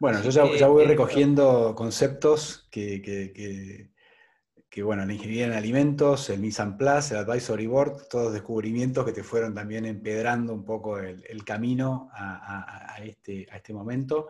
Bueno, 0.00 0.22
yo 0.22 0.30
ya, 0.30 0.68
voy 0.68 0.84
recogiendo 0.84 1.74
conceptos 1.74 2.68
que, 2.70 3.02
que, 3.02 4.82
bueno, 4.82 5.04
la 5.04 5.12
ingeniería 5.12 5.46
en 5.46 5.54
alimentos, 5.54 6.30
el 6.30 6.38
Mise 6.38 6.62
en 6.62 6.76
Place, 6.76 7.14
el 7.14 7.20
Advisory 7.20 7.66
Board, 7.66 8.06
todos 8.08 8.32
descubrimientos 8.32 9.04
que 9.04 9.12
te 9.12 9.24
fueron 9.24 9.54
también 9.54 9.86
empedrando 9.86 10.54
un 10.54 10.64
poco 10.64 11.00
el, 11.00 11.44
camino 11.44 12.10
a, 12.12 12.96
este, 13.02 13.48
a, 13.50 13.56
este, 13.56 13.72
momento. 13.72 14.28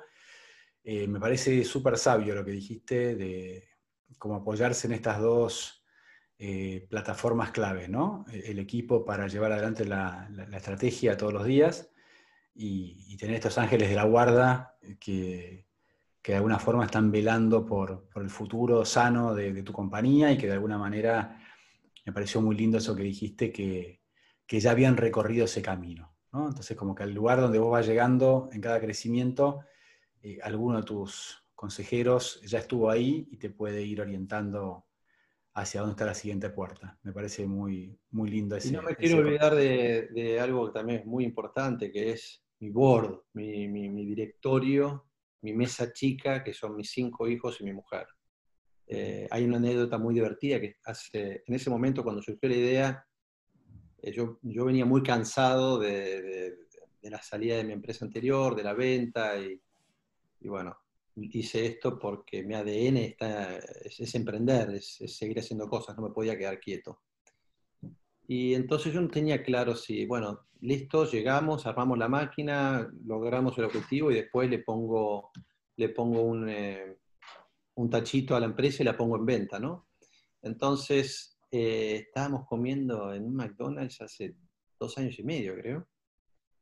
Eh, 0.82 1.06
me 1.06 1.20
parece 1.20 1.62
súper 1.64 1.98
sabio 1.98 2.34
lo 2.34 2.46
que 2.46 2.52
dijiste 2.52 3.14
de, 3.14 3.68
como 4.16 4.36
apoyarse 4.36 4.86
en 4.86 4.94
estas 4.94 5.20
dos 5.20 5.84
eh, 6.38 6.86
plataformas 6.88 7.50
clave, 7.50 7.88
¿no? 7.88 8.24
El 8.32 8.58
equipo 8.58 9.04
para 9.04 9.26
llevar 9.26 9.52
adelante 9.52 9.84
la, 9.84 10.30
estrategia 10.54 11.16
todos 11.16 11.34
los 11.34 11.44
días 11.44 11.90
y, 12.60 13.16
tener 13.16 13.36
estos 13.36 13.58
ángeles 13.58 13.88
de 13.88 13.94
la 13.94 14.04
guarda 14.04 14.76
que, 15.00 15.66
de 16.24 16.34
alguna 16.34 16.58
forma 16.58 16.84
están 16.84 17.10
velando 17.10 17.64
por, 17.64 18.08
el 18.16 18.28
futuro 18.28 18.84
sano 18.84 19.34
de, 19.34 19.62
tu 19.62 19.72
compañía 19.72 20.30
y 20.30 20.36
que 20.36 20.46
de 20.46 20.54
alguna 20.54 20.76
manera 20.76 21.40
me 22.04 22.12
pareció 22.12 22.40
muy 22.40 22.56
lindo 22.56 22.78
eso 22.78 22.94
que 22.94 23.02
dijiste, 23.02 23.52
que, 23.52 24.00
ya 24.48 24.70
habían 24.70 24.96
recorrido 24.96 25.44
ese 25.44 25.62
camino. 25.62 26.14
Entonces, 26.32 26.76
como 26.76 26.94
que 26.94 27.04
al 27.04 27.12
lugar 27.12 27.40
donde 27.40 27.58
vos 27.58 27.70
vas 27.70 27.86
llegando 27.86 28.48
en 28.52 28.60
cada 28.60 28.80
crecimiento, 28.80 29.60
eh, 30.22 30.38
alguno 30.42 30.78
de 30.78 30.84
tus 30.84 31.44
consejeros 31.54 32.40
ya 32.42 32.58
estuvo 32.58 32.90
ahí 32.90 33.28
y 33.30 33.36
te 33.36 33.50
puede 33.50 33.82
ir 33.82 34.00
orientando 34.00 34.86
hacia 35.54 35.80
dónde 35.80 35.92
está 35.92 36.06
la 36.06 36.14
siguiente 36.14 36.50
puerta. 36.50 36.98
Me 37.02 37.12
parece 37.12 37.46
muy, 37.46 37.98
muy 38.10 38.30
lindo 38.30 38.56
ese. 38.56 38.68
Y 38.68 38.72
no 38.72 38.82
me 38.82 38.94
quiero 38.94 39.18
olvidar 39.18 39.54
de, 39.54 40.38
algo 40.40 40.66
que 40.66 40.72
también 40.72 41.00
es 41.00 41.06
muy 41.06 41.24
importante, 41.24 41.90
que 41.90 42.12
es 42.12 42.44
mi 42.60 42.70
board, 42.70 43.22
mi, 43.34 44.04
directorio, 44.04 45.06
mi 45.42 45.52
mesa 45.52 45.92
chica, 45.92 46.42
que 46.42 46.52
son 46.52 46.76
mis 46.76 46.90
cinco 46.90 47.28
hijos 47.28 47.60
y 47.60 47.64
mi 47.64 47.72
mujer. 47.72 48.06
Eh, 48.86 49.28
hay 49.30 49.44
una 49.44 49.58
anécdota 49.58 49.98
muy 49.98 50.14
divertida 50.14 50.60
que 50.60 50.76
hace, 50.84 51.42
en 51.46 51.54
ese 51.54 51.70
momento 51.70 52.02
cuando 52.02 52.22
surgió 52.22 52.48
la 52.48 52.56
idea, 52.56 53.06
eh, 54.02 54.12
yo, 54.12 54.38
yo, 54.42 54.64
venía 54.64 54.84
muy 54.84 55.02
cansado 55.02 55.78
de, 55.78 56.56
la 57.02 57.22
salida 57.22 57.56
de 57.56 57.64
mi 57.64 57.72
empresa 57.72 58.04
anterior, 58.04 58.54
de 58.54 58.64
la 58.64 58.74
venta, 58.74 59.38
y, 59.38 59.60
bueno, 60.40 60.76
hice 61.16 61.66
esto 61.66 61.98
porque 61.98 62.42
mi 62.42 62.54
ADN 62.54 62.96
está, 62.98 63.58
es, 63.58 64.14
emprender, 64.14 64.70
es, 64.70 64.98
seguir 65.06 65.38
haciendo 65.38 65.68
cosas, 65.68 65.96
no 65.96 66.02
me 66.02 66.14
podía 66.14 66.36
quedar 66.36 66.58
quieto. 66.60 67.02
Y 68.30 68.54
entonces 68.54 68.92
yo 68.92 69.00
no 69.00 69.08
tenía 69.08 69.42
claro 69.42 69.74
si, 69.74 70.04
bueno, 70.04 70.48
listo, 70.60 71.10
llegamos, 71.10 71.66
armamos 71.66 71.98
la 71.98 72.08
máquina, 72.08 72.86
logramos 73.06 73.56
el 73.56 73.64
objetivo 73.64 74.10
y 74.10 74.16
después 74.16 74.50
le 74.50 74.58
pongo, 74.58 75.30
le 75.76 75.88
pongo 75.88 76.22
un, 76.22 76.46
eh, 76.46 76.98
un 77.76 77.88
tachito 77.88 78.36
a 78.36 78.40
la 78.40 78.46
empresa 78.46 78.82
y 78.82 78.86
la 78.86 78.96
pongo 78.98 79.16
en 79.16 79.24
venta, 79.24 79.58
¿no? 79.58 79.88
Entonces, 80.42 81.38
eh, 81.50 82.04
estábamos 82.06 82.46
comiendo 82.46 83.14
en 83.14 83.24
un 83.24 83.34
McDonald's 83.34 84.02
hace 84.02 84.36
dos 84.78 84.98
años 84.98 85.18
y 85.18 85.24
medio, 85.24 85.54
creo, 85.54 85.88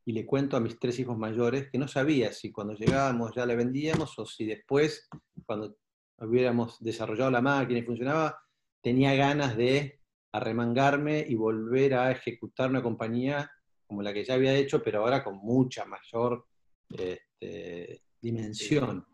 y 0.05 0.13
le 0.13 0.25
cuento 0.25 0.55
a 0.55 0.61
mis 0.61 0.79
tres 0.79 0.97
hijos 0.99 1.17
mayores 1.17 1.69
que 1.69 1.77
no 1.77 1.89
sabía 1.89 2.31
si 2.31 2.49
cuando 2.49 2.75
llegábamos 2.75 3.35
ya 3.35 3.45
le 3.45 3.57
vendíamos 3.57 4.17
o 4.17 4.25
si 4.25 4.45
después, 4.45 5.09
cuando 5.45 5.75
hubiéramos 6.19 6.81
desarrollado 6.81 7.29
la 7.29 7.41
máquina 7.41 7.79
y 7.79 7.83
funcionaba, 7.83 8.39
tenía 8.81 9.13
ganas 9.15 9.57
de 9.57 9.96
arremangarme 10.37 11.25
y 11.27 11.35
volver 11.35 11.93
a 11.95 12.11
ejecutar 12.11 12.69
una 12.69 12.81
compañía 12.83 13.51
como 13.85 14.01
la 14.01 14.13
que 14.13 14.23
ya 14.23 14.33
había 14.33 14.55
hecho, 14.55 14.83
pero 14.83 14.99
ahora 14.99 15.23
con 15.23 15.37
mucha 15.37 15.85
mayor 15.85 16.45
este, 16.89 18.01
dimensión. 18.21 19.05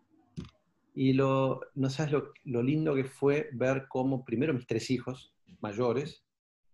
Y 0.96 1.14
lo, 1.14 1.62
no 1.76 1.90
sabes 1.90 2.12
lo, 2.12 2.34
lo, 2.46 2.62
lindo 2.62 2.94
que 2.96 3.04
fue 3.04 3.50
ver 3.54 3.86
cómo 3.88 4.24
primero 4.24 4.54
mis 4.54 4.68
tres 4.68 4.90
hijos 4.92 5.34
mayores, 5.62 6.24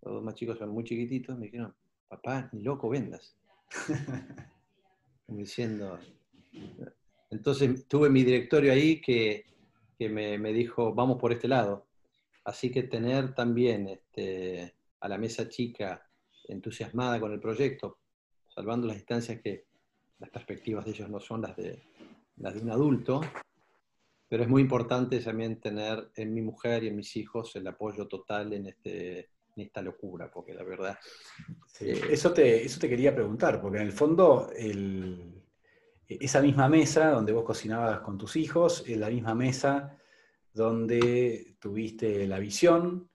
los 0.02 0.16
dos 0.16 0.24
más 0.24 0.36
chicos 0.36 0.58
son 0.58 0.70
muy 0.70 0.84
chiquititos, 0.84 1.38
me 1.38 1.46
dijeron, 1.46 1.74
papá, 2.08 2.50
ni 2.54 2.62
loco 2.62 2.90
vendas. 2.90 3.38
Diciendo, 5.28 6.00
entonces 7.30 7.88
tuve 7.88 8.10
mi 8.10 8.24
directorio 8.24 8.72
ahí 8.72 9.00
que, 9.00 9.46
que 9.98 10.10
me, 10.10 10.38
me, 10.38 10.52
dijo, 10.52 10.94
vamos 10.94 11.20
por 11.20 11.32
este 11.32 11.48
lado. 11.48 11.86
Así 12.50 12.72
que 12.72 12.82
tener 12.82 13.36
también 13.36 13.88
este, 13.88 14.74
a 15.02 15.08
la 15.08 15.20
mesa 15.20 15.48
chica 15.48 16.04
entusiasmada 16.48 17.20
con 17.20 17.32
el 17.32 17.40
proyecto, 17.40 18.00
salvando 18.48 18.88
las 18.88 18.98
instancias 18.98 19.40
que 19.40 19.66
las 20.18 20.32
perspectivas 20.32 20.84
de 20.84 20.92
ellos 20.92 21.10
no 21.12 21.20
son 21.20 21.44
las 21.44 21.56
de, 21.56 21.80
las 22.38 22.56
de 22.56 22.62
un 22.62 22.72
adulto, 22.72 23.22
pero 24.28 24.42
es 24.42 24.50
muy 24.50 24.64
importante 24.64 25.20
también 25.20 25.60
tener 25.60 26.10
en 26.16 26.34
mi 26.34 26.42
mujer 26.42 26.84
y 26.84 26.88
en 26.88 26.96
mis 26.96 27.16
hijos 27.18 27.56
el 27.56 27.68
apoyo 27.68 28.08
total 28.08 28.52
en, 28.52 28.66
este, 28.66 29.20
en 29.56 29.64
esta 29.64 29.84
locura, 29.84 30.32
porque 30.32 30.56
la 30.56 30.64
verdad... 30.64 30.98
eso, 31.80 32.34
te, 32.34 32.66
eso 32.66 32.80
te 32.80 32.90
quería 32.90 33.14
preguntar, 33.14 33.62
porque 33.62 33.78
en 33.78 33.86
el 33.86 33.94
fondo 33.94 34.50
esa 36.08 36.42
misma 36.42 36.68
mesa 36.68 37.12
donde 37.12 37.32
vos 37.32 37.44
cocinabas 37.44 38.00
con 38.00 38.18
tus 38.18 38.36
hijos, 38.38 38.84
es 38.88 38.98
la 38.98 39.12
misma 39.12 39.36
mesa 39.36 39.99
donde 40.60 41.56
tuviste 41.58 42.28
la 42.28 42.38
visión, 42.38 43.10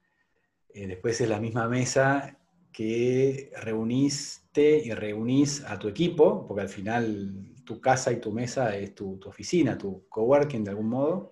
eh, 0.73 0.87
después 0.87 1.21
es 1.21 1.29
la 1.29 1.39
misma 1.39 1.69
mesa 1.69 2.39
que 2.73 3.51
reuniste 3.61 4.81
y 4.83 4.91
reunís 4.91 5.63
a 5.63 5.77
tu 5.77 5.87
equipo, 5.87 6.47
porque 6.47 6.63
al 6.63 6.69
final 6.69 7.53
tu 7.63 7.79
casa 7.79 8.11
y 8.11 8.19
tu 8.19 8.31
mesa 8.31 8.75
es 8.75 8.95
tu, 8.95 9.19
oficina, 9.25 9.77
tu 9.77 10.07
coworking 10.09 10.63
de 10.63 10.71
algún 10.71 10.89
modo. 10.89 11.31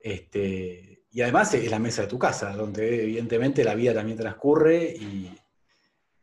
Este, 0.00 1.04
y 1.10 1.20
además 1.20 1.52
es 1.52 1.70
la 1.70 1.78
mesa 1.78 2.02
de 2.02 2.08
tu 2.08 2.18
casa, 2.18 2.56
donde 2.56 3.04
evidentemente 3.04 3.62
la 3.62 3.74
vida 3.74 3.92
también 3.92 4.16
transcurre 4.16 4.96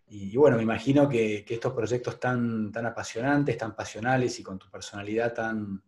y, 0.08 0.36
bueno, 0.36 0.58
me 0.58 0.64
imagino 0.64 1.08
que, 1.08 1.46
estos 1.48 1.74
proyectos 1.74 2.20
tan, 2.20 2.72
tan 2.72 2.88
apasionantes, 2.88 3.56
tan 3.56 3.76
pasionales 3.76 4.40
y 4.40 4.44
con 4.44 4.58
tu 4.58 4.68
personalidad 4.72 5.32
tan, 5.32 5.84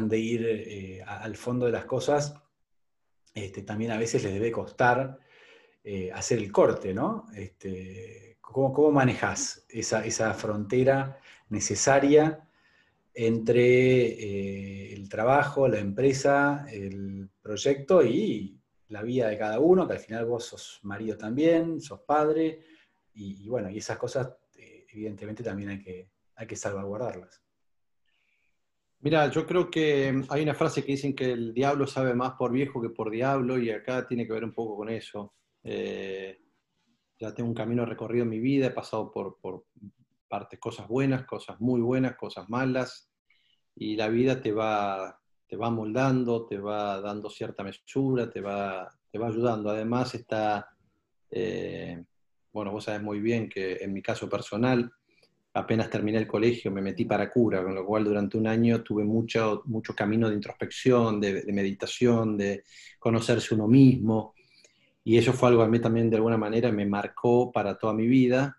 de 0.00 0.18
ir 0.18 0.46
eh, 0.46 1.02
al 1.06 1.36
fondo 1.36 1.66
de 1.66 1.72
las 1.72 1.84
cosas, 1.84 2.34
este, 3.34 3.62
también 3.62 3.90
a 3.90 3.98
veces 3.98 4.22
les 4.24 4.32
debe 4.32 4.50
costar 4.50 5.18
eh, 5.84 6.10
hacer 6.12 6.38
el 6.38 6.50
corte, 6.50 6.94
¿no? 6.94 7.26
Este, 7.34 8.38
¿cómo, 8.40 8.72
¿Cómo 8.72 8.90
manejas 8.90 9.66
esa, 9.68 10.04
esa 10.04 10.32
frontera 10.32 11.18
necesaria 11.50 12.48
entre 13.14 14.06
eh, 14.06 14.94
el 14.94 15.08
trabajo, 15.10 15.68
la 15.68 15.78
empresa, 15.78 16.66
el 16.70 17.28
proyecto 17.42 18.02
y 18.02 18.58
la 18.88 19.02
vida 19.02 19.28
de 19.28 19.36
cada 19.36 19.58
uno, 19.58 19.86
que 19.86 19.94
al 19.94 20.00
final 20.00 20.24
vos 20.24 20.46
sos 20.46 20.80
marido 20.84 21.18
también, 21.18 21.80
sos 21.80 22.00
padre, 22.00 22.60
y, 23.14 23.46
bueno, 23.46 23.68
y 23.68 23.76
esas 23.76 23.98
cosas 23.98 24.30
evidentemente 24.88 25.42
también 25.42 25.68
hay 25.68 25.78
que, 25.78 26.08
hay 26.34 26.46
que 26.46 26.56
salvaguardarlas. 26.56 27.41
Mira, 29.04 29.28
yo 29.32 29.44
creo 29.44 29.68
que 29.68 30.22
hay 30.28 30.42
una 30.44 30.54
frase 30.54 30.84
que 30.84 30.92
dicen 30.92 31.12
que 31.12 31.32
el 31.32 31.52
diablo 31.52 31.88
sabe 31.88 32.14
más 32.14 32.34
por 32.38 32.52
viejo 32.52 32.80
que 32.80 32.90
por 32.90 33.10
diablo, 33.10 33.58
y 33.58 33.68
acá 33.68 34.06
tiene 34.06 34.24
que 34.24 34.32
ver 34.32 34.44
un 34.44 34.54
poco 34.54 34.76
con 34.76 34.88
eso. 34.88 35.34
Eh, 35.64 36.38
ya 37.18 37.34
tengo 37.34 37.48
un 37.48 37.54
camino 37.54 37.84
recorrido 37.84 38.22
en 38.22 38.30
mi 38.30 38.38
vida, 38.38 38.66
he 38.66 38.70
pasado 38.70 39.10
por, 39.10 39.38
por 39.40 39.64
partes, 40.28 40.60
cosas 40.60 40.86
buenas, 40.86 41.24
cosas 41.24 41.60
muy 41.60 41.80
buenas, 41.80 42.14
cosas 42.16 42.48
malas, 42.48 43.10
y 43.74 43.96
la 43.96 44.08
vida 44.08 44.40
te 44.40 44.52
va, 44.52 45.18
te 45.48 45.56
va 45.56 45.68
moldando, 45.68 46.46
te 46.46 46.58
va 46.58 47.00
dando 47.00 47.28
cierta 47.28 47.64
mesura, 47.64 48.30
te 48.30 48.40
va, 48.40 48.88
te 49.10 49.18
va 49.18 49.26
ayudando. 49.26 49.70
Además 49.70 50.14
está, 50.14 50.68
eh, 51.28 52.04
bueno, 52.52 52.70
vos 52.70 52.84
sabes 52.84 53.02
muy 53.02 53.18
bien 53.18 53.48
que 53.48 53.78
en 53.80 53.92
mi 53.92 54.00
caso 54.00 54.28
personal, 54.28 54.92
apenas 55.54 55.90
terminé 55.90 56.18
el 56.18 56.26
colegio 56.26 56.70
me 56.70 56.80
metí 56.80 57.04
para 57.04 57.30
cura, 57.30 57.62
con 57.62 57.74
lo 57.74 57.84
cual 57.84 58.04
durante 58.04 58.38
un 58.38 58.46
año 58.46 58.82
tuve 58.82 59.04
mucho, 59.04 59.62
mucho 59.66 59.94
camino 59.94 60.28
de 60.28 60.34
introspección, 60.34 61.20
de, 61.20 61.44
meditación, 61.52 62.36
de 62.38 62.64
conocerse 62.98 63.54
uno 63.54 63.68
mismo, 63.68 64.34
y 65.04 65.18
eso 65.18 65.32
fue 65.32 65.48
algo 65.50 65.62
a 65.62 65.68
mí 65.68 65.78
también 65.80 66.08
de 66.08 66.16
alguna 66.16 66.38
manera 66.38 66.70
me 66.70 66.86
marcó 66.86 67.50
para 67.50 67.76
toda 67.76 67.92
mi 67.92 68.06
vida. 68.06 68.56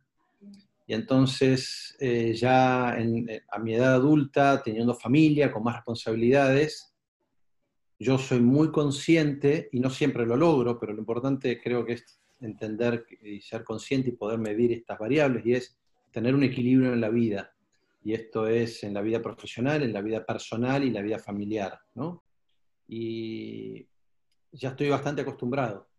Y 0.86 0.94
entonces, 0.94 1.96
eh, 2.02 2.34
ya 2.34 2.98
eh, 3.00 3.44
a 3.50 3.60
mi 3.60 3.74
edad 3.74 3.94
adulta, 3.94 4.62
teniendo 4.62 4.94
familia, 4.94 5.50
con 5.50 5.64
más 5.64 5.76
responsabilidades, 5.76 6.94
yo 7.98 8.18
soy 8.18 8.42
muy 8.42 8.70
consciente, 8.72 9.70
y 9.72 9.80
no 9.80 9.90
siempre 9.90 10.26
lo 10.26 10.36
logro, 10.36 10.78
pero 10.78 10.92
lo 10.92 11.00
importante 11.00 11.62
creo 11.62 11.86
que 11.86 11.94
es 11.94 12.20
entender 12.42 13.06
y 13.22 13.40
ser 13.40 13.64
consciente 13.64 14.10
y 14.10 14.18
poder 14.18 14.40
medir 14.40 14.74
estas 14.74 15.00
variables, 15.00 15.46
y 15.46 15.54
es 15.54 15.78
tener 16.14 16.36
un 16.36 16.44
equilibrio 16.44 16.94
en 16.94 17.02
la 17.02 17.10
vida. 17.10 17.54
Y 18.04 18.14
esto 18.14 18.48
es 18.48 18.84
en 18.84 18.94
la 18.94 19.02
vida 19.02 19.22
profesional, 19.22 19.84
en 19.84 19.92
la 19.92 20.02
vida 20.02 20.26
personal 20.26 20.84
y 20.84 20.92
la 20.92 21.02
vida 21.02 21.20
familiar, 21.20 21.80
¿no? 21.96 22.24
Y 22.88 23.88
ya 24.52 24.70
estoy 24.70 24.90
bastante 24.90 25.22
acostumbrado. 25.22 25.90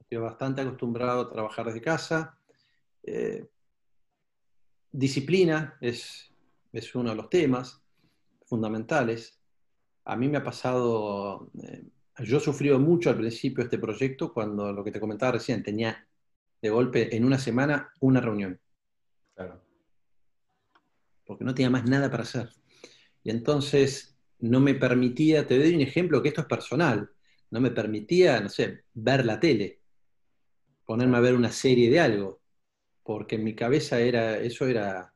Estoy 0.00 0.18
bastante 0.18 0.60
acostumbrado 0.60 1.22
a 1.22 1.30
trabajar 1.30 1.66
desde 1.66 1.80
casa. 1.80 2.36
Eh, 3.02 3.46
Disciplina 4.90 5.78
es, 5.80 6.30
es 6.72 6.94
uno 6.94 7.10
de 7.10 7.16
los 7.16 7.30
temas 7.30 7.82
fundamentales. 8.44 9.40
A 10.04 10.16
mí 10.16 10.28
me 10.28 10.38
ha 10.38 10.44
pasado, 10.44 11.50
eh, 11.62 11.84
yo 12.18 12.36
he 12.36 12.40
sufrido 12.40 12.78
mucho 12.78 13.08
al 13.08 13.16
principio 13.16 13.64
este 13.64 13.78
proyecto 13.78 14.34
cuando 14.34 14.70
lo 14.72 14.84
que 14.84 14.90
te 14.90 15.00
comentaba 15.00 15.32
recién, 15.32 15.62
tenía 15.62 16.06
de 16.60 16.68
golpe 16.68 17.16
en 17.16 17.24
una 17.24 17.38
semana 17.38 17.90
una 18.00 18.20
reunión. 18.20 18.60
Porque 21.24 21.44
no 21.44 21.54
tenía 21.54 21.70
más 21.70 21.84
nada 21.84 22.10
para 22.10 22.24
hacer. 22.24 22.50
Y 23.22 23.30
entonces 23.30 24.16
no 24.40 24.60
me 24.60 24.74
permitía, 24.74 25.46
te 25.46 25.58
doy 25.58 25.74
un 25.74 25.80
ejemplo 25.80 26.22
que 26.22 26.28
esto 26.28 26.40
es 26.42 26.46
personal, 26.46 27.10
no 27.50 27.60
me 27.60 27.70
permitía, 27.70 28.40
no 28.40 28.48
sé, 28.48 28.84
ver 28.94 29.24
la 29.24 29.38
tele, 29.38 29.80
ponerme 30.84 31.16
a 31.16 31.20
ver 31.20 31.34
una 31.34 31.52
serie 31.52 31.90
de 31.90 32.00
algo 32.00 32.42
porque 33.02 33.36
en 33.36 33.44
mi 33.44 33.54
cabeza 33.54 34.00
era, 34.00 34.38
eso 34.38 34.66
era, 34.66 35.12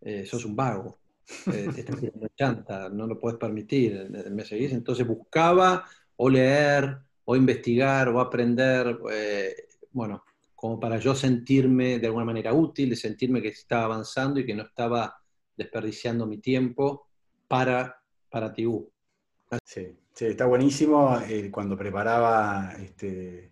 eh, 0.00 0.26
sos 0.26 0.44
un 0.44 0.56
vago, 0.56 0.98
eh, 1.46 1.68
te 1.74 1.80
estás 1.80 2.00
chanta, 2.36 2.88
no 2.88 3.06
lo 3.06 3.18
puedes 3.18 3.38
permitir, 3.38 4.10
¿me 4.30 4.44
seguís? 4.44 4.72
Entonces 4.72 5.06
buscaba 5.06 5.84
o 6.16 6.28
leer, 6.28 6.98
o 7.24 7.36
investigar, 7.36 8.08
o 8.08 8.20
aprender, 8.20 8.98
eh, 9.12 9.54
bueno, 9.92 10.24
como 10.62 10.78
para 10.78 10.96
yo 10.98 11.12
sentirme 11.12 11.98
de 11.98 12.06
alguna 12.06 12.24
manera 12.24 12.52
útil, 12.52 12.96
sentirme 12.96 13.42
que 13.42 13.48
estaba 13.48 13.86
avanzando 13.86 14.38
y 14.38 14.46
que 14.46 14.54
no 14.54 14.62
estaba 14.62 15.12
desperdiciando 15.56 16.24
mi 16.24 16.38
tiempo 16.38 17.08
para, 17.48 18.00
para 18.30 18.52
TIU. 18.52 18.88
Sí, 19.64 19.88
sí, 20.12 20.26
está 20.26 20.46
buenísimo. 20.46 21.18
cuando 21.50 21.76
preparaba 21.76 22.74
este, 22.78 23.50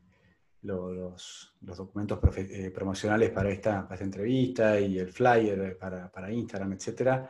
los, 0.62 1.52
documentos 1.60 2.20
eh, 2.36 2.70
promocionales 2.72 3.30
para 3.30 3.50
esta, 3.50 3.88
entrevista 3.98 4.78
y 4.78 5.00
el 5.00 5.12
flyer 5.12 5.76
para, 5.78 6.32
Instagram, 6.32 6.74
etc., 6.74 7.28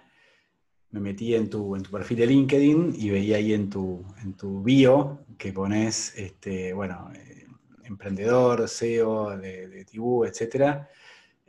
me 0.90 1.00
metí 1.00 1.34
en 1.34 1.48
tu, 1.48 1.74
en 1.74 1.82
tu 1.82 1.90
perfil 1.90 2.18
de 2.18 2.26
LinkedIn 2.26 2.96
y 2.98 3.08
veía 3.08 3.38
ahí 3.38 3.54
en 3.54 3.70
tu, 3.70 4.04
en 4.22 4.34
tu 4.34 4.62
bio 4.62 5.20
que 5.38 5.54
pones, 5.54 6.14
este, 6.18 6.74
bueno, 6.74 7.10
eh, 7.14 7.46
emprendedor, 7.90 8.68
CEO 8.68 9.36
de, 9.36 9.68
de 9.68 9.84
Tibú, 9.84 10.24
etc., 10.24 10.86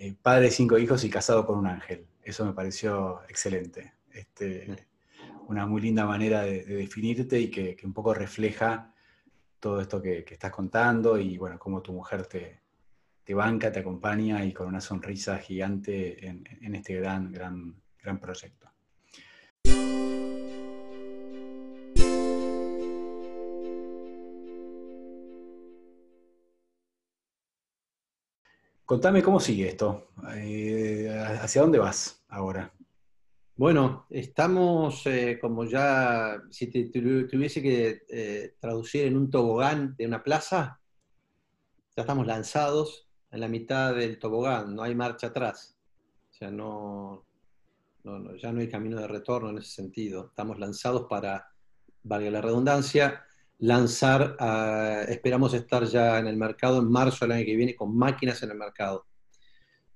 eh, 0.04 0.16
padre 0.20 0.46
de 0.46 0.52
cinco 0.52 0.80
hijos 0.80 1.04
y 1.04 1.12
casado 1.12 1.46
con 1.46 1.60
un 1.60 1.68
ángel. 1.68 2.08
eso 2.24 2.44
me 2.44 2.54
pareció 2.54 3.22
excelente. 3.30 3.94
Este, 4.12 4.88
una 5.48 5.68
muy 5.68 5.80
linda 5.80 6.06
manera 6.06 6.42
de, 6.42 6.64
definirte 6.64 7.40
y 7.40 7.52
que, 7.52 7.78
un 7.84 7.94
poco 7.94 8.12
refleja 8.14 8.94
todo 9.60 9.80
esto 9.80 10.02
que, 10.02 10.26
estás 10.28 10.52
contando 10.52 11.20
y 11.20 11.38
bueno, 11.38 11.60
cómo 11.60 11.84
tu 11.84 11.94
mujer 11.94 12.26
te, 12.26 12.62
te, 13.24 13.36
banca, 13.36 13.72
te 13.72 13.82
acompaña 13.82 14.44
y 14.44 14.54
con 14.54 14.68
una 14.68 14.82
sonrisa 14.82 15.38
gigante 15.38 16.26
en, 16.26 16.44
en 16.62 16.74
este 16.74 16.96
gran, 16.96 17.32
gran, 17.32 17.76
gran 18.02 18.20
proyecto. 18.20 18.72
Contame 28.92 29.24
cómo 29.24 29.40
sigue 29.40 29.70
esto. 29.70 30.10
Eh, 30.36 31.10
¿Hacia 31.42 31.62
dónde 31.62 31.80
vas 31.80 32.26
ahora? 32.28 32.74
Bueno, 33.56 34.06
estamos, 34.10 35.08
eh, 35.08 35.40
como 35.40 35.64
ya, 35.64 36.42
si 36.50 36.68
te, 36.68 36.90
tuviese 36.90 37.62
que 37.62 38.02
eh, 38.10 38.56
traducir 38.60 39.06
en 39.06 39.16
un 39.16 39.30
tobogán 39.30 39.96
de 39.96 40.06
una 40.06 40.22
plaza, 40.22 40.82
ya 41.96 42.02
estamos 42.02 42.28
lanzados 42.28 43.08
en 43.32 43.40
la 43.40 43.48
mitad 43.48 43.96
del 43.96 44.20
tobogán, 44.20 44.76
no 44.76 44.84
hay 44.84 44.94
marcha 44.94 45.28
atrás. 45.28 45.78
O 46.30 46.34
sea, 46.34 46.52
no, 46.52 47.24
ya 48.04 48.52
no 48.52 48.60
hay 48.60 48.68
camino 48.68 49.00
de 49.00 49.08
retorno 49.08 49.52
en 49.52 49.60
ese 49.60 49.72
sentido. 49.72 50.26
Estamos 50.26 50.60
lanzados 50.60 51.08
para, 51.10 51.48
valga 52.04 52.30
la 52.30 52.42
redundancia, 52.42 53.24
lanzar, 53.62 54.38
esperamos 55.08 55.54
estar 55.54 55.84
ya 55.86 56.18
en 56.20 56.28
el 56.28 56.36
mercado 56.36 56.80
en 56.80 56.90
marzo 56.90 57.26
del 57.26 57.34
año 57.34 57.46
que 57.46 57.56
viene 57.56 57.76
con 57.76 57.96
máquinas 57.96 58.42
en 58.44 58.52
el 58.52 58.58
mercado. 58.58 59.06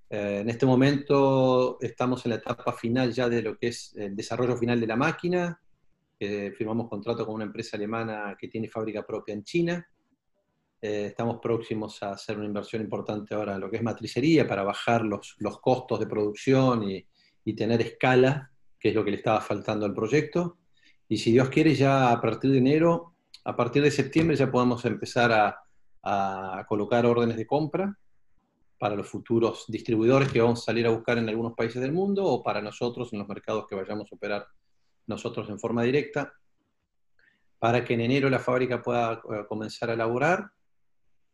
Eh, 0.10 0.40
en 0.42 0.50
este 0.50 0.68
momento 0.68 1.78
estamos 1.82 2.24
en 2.26 2.32
la 2.32 2.36
etapa 2.38 2.74
final 2.74 3.12
ya 3.12 3.28
de 3.28 3.42
lo 3.42 3.58
que 3.58 3.68
es 3.68 3.94
el 3.96 4.16
desarrollo 4.16 4.56
final 4.56 4.80
de 4.80 4.88
la 4.88 4.96
máquina. 4.96 5.60
firmamos 6.18 6.88
contrato 6.88 7.26
con 7.26 7.36
una 7.36 7.46
empresa 7.46 7.76
alemana 7.76 8.38
que 8.40 8.48
tiene 8.48 8.70
fábrica 8.70 9.04
propia 9.04 9.34
en 9.34 9.44
China. 9.44 9.88
Eh, 10.80 11.08
estamos 11.08 11.40
próximos 11.42 12.02
a 12.04 12.12
hacer 12.12 12.38
una 12.38 12.46
inversión 12.46 12.84
importante 12.84 13.34
ahora 13.34 13.56
en 13.56 13.62
lo 13.62 13.72
que 13.72 13.78
es 13.78 13.84
matricería 13.84 14.48
para 14.48 14.62
bajar 14.64 15.04
los, 15.04 15.36
los 15.40 15.60
costos 15.60 16.00
de 16.00 16.06
producción 16.06 16.84
y, 16.84 17.04
y 17.44 17.56
tener 17.56 17.82
escala, 17.82 18.52
que 18.80 18.90
es 18.90 18.96
lo 18.96 19.04
que 19.04 19.10
le 19.10 19.18
estaba 19.18 19.42
faltando 19.42 19.88
al 19.88 19.94
proyecto. 19.94 20.60
Y 21.10 21.18
si 21.18 21.32
Dios 21.32 21.50
quiere, 21.50 21.74
ya 21.74 22.12
a 22.12 22.22
partir 22.22 22.52
de 22.52 22.60
enero 22.60 23.15
a 23.46 23.56
partir 23.56 23.84
de 23.84 23.92
septiembre 23.92 24.36
ya 24.36 24.52
podemos 24.52 24.84
empezar 24.86 25.32
a, 25.32 25.62
colocar 26.68 27.04
órdenes 27.04 27.36
de 27.36 27.48
compra 27.48 27.98
para 28.78 28.96
los 28.96 29.08
futuros 29.08 29.66
distribuidores 29.68 30.32
que 30.32 30.40
vamos 30.40 30.62
a 30.62 30.66
salir 30.66 30.86
a 30.86 30.92
buscar 30.92 31.18
en 31.18 31.28
algunos 31.28 31.54
países 31.54 31.82
del 31.82 31.94
mundo 31.94 32.24
o 32.26 32.44
para 32.44 32.62
nosotros 32.62 33.12
en 33.12 33.18
los 33.20 33.28
mercados 33.28 33.66
que 33.68 33.74
vayamos 33.74 34.12
a 34.12 34.16
operar 34.16 34.46
nosotros 35.08 35.50
en 35.50 35.60
forma 35.60 35.82
directa, 35.82 36.32
para 37.58 37.84
que 37.84 37.96
en 37.96 38.02
enero 38.02 38.30
la 38.30 38.38
fábrica 38.38 38.84
pueda 38.84 39.14
eh, 39.14 39.46
comenzar 39.50 39.90
a 39.90 39.94
elaborar, 39.94 40.52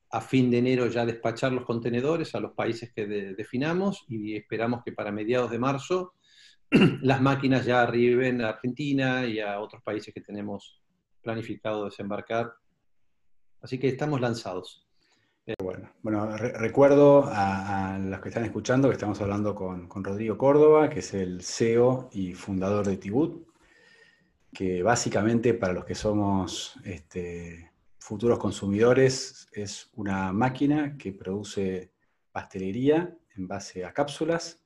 a 0.09 0.21
fin 0.21 0.49
de 0.49 0.59
enero 0.59 0.87
ya 0.87 1.05
despachar 1.05 1.51
los 1.51 1.65
contenedores 1.65 2.33
a 2.33 2.39
los 2.39 2.53
países 2.53 2.93
que 2.93 3.05
definamos 3.07 4.05
y 4.07 4.37
esperamos 4.37 4.83
que 4.85 4.93
para 4.93 5.11
mediados 5.11 5.51
de 5.51 5.59
marzo 5.59 6.13
las 7.01 7.21
máquinas 7.21 7.65
ya 7.65 7.81
arriben 7.81 8.41
a 8.41 8.49
Argentina 8.49 9.25
y 9.25 9.41
a 9.41 9.59
otros 9.59 9.83
países 9.83 10.13
que 10.13 10.21
tenemos 10.21 10.80
planificado 11.21 11.85
desembarcar. 11.85 12.53
Así 13.61 13.77
que 13.77 13.87
estamos 13.87 14.19
lanzados. 14.19 14.87
Bueno, 15.61 15.89
bueno 16.01 16.37
recuerdo 16.37 17.25
a, 17.27 17.97
los 17.99 18.19
que 18.21 18.29
están 18.29 18.45
escuchando 18.45 18.87
que 18.87 18.93
estamos 18.93 19.19
hablando 19.21 19.55
con, 19.55 19.89
Rodrigo 20.03 20.37
Córdoba, 20.37 20.89
que 20.89 20.99
es 20.99 21.13
el 21.13 21.41
CEO 21.41 22.09
y 22.11 22.33
fundador 22.33 22.85
de 22.85 22.97
Tibut, 22.97 23.47
que 24.53 24.83
básicamente 24.83 25.53
para 25.53 25.73
los 25.73 25.85
que 25.85 25.95
somos 25.95 26.75
este, 26.83 27.71
futuros 27.97 28.37
consumidores 28.37 29.47
es 29.51 29.89
una 29.93 30.31
máquina 30.31 30.95
que 30.97 31.11
produce 31.11 31.91
pastelería 32.31 33.17
en 33.35 33.47
base 33.47 33.83
a 33.83 33.93
cápsulas 33.93 34.63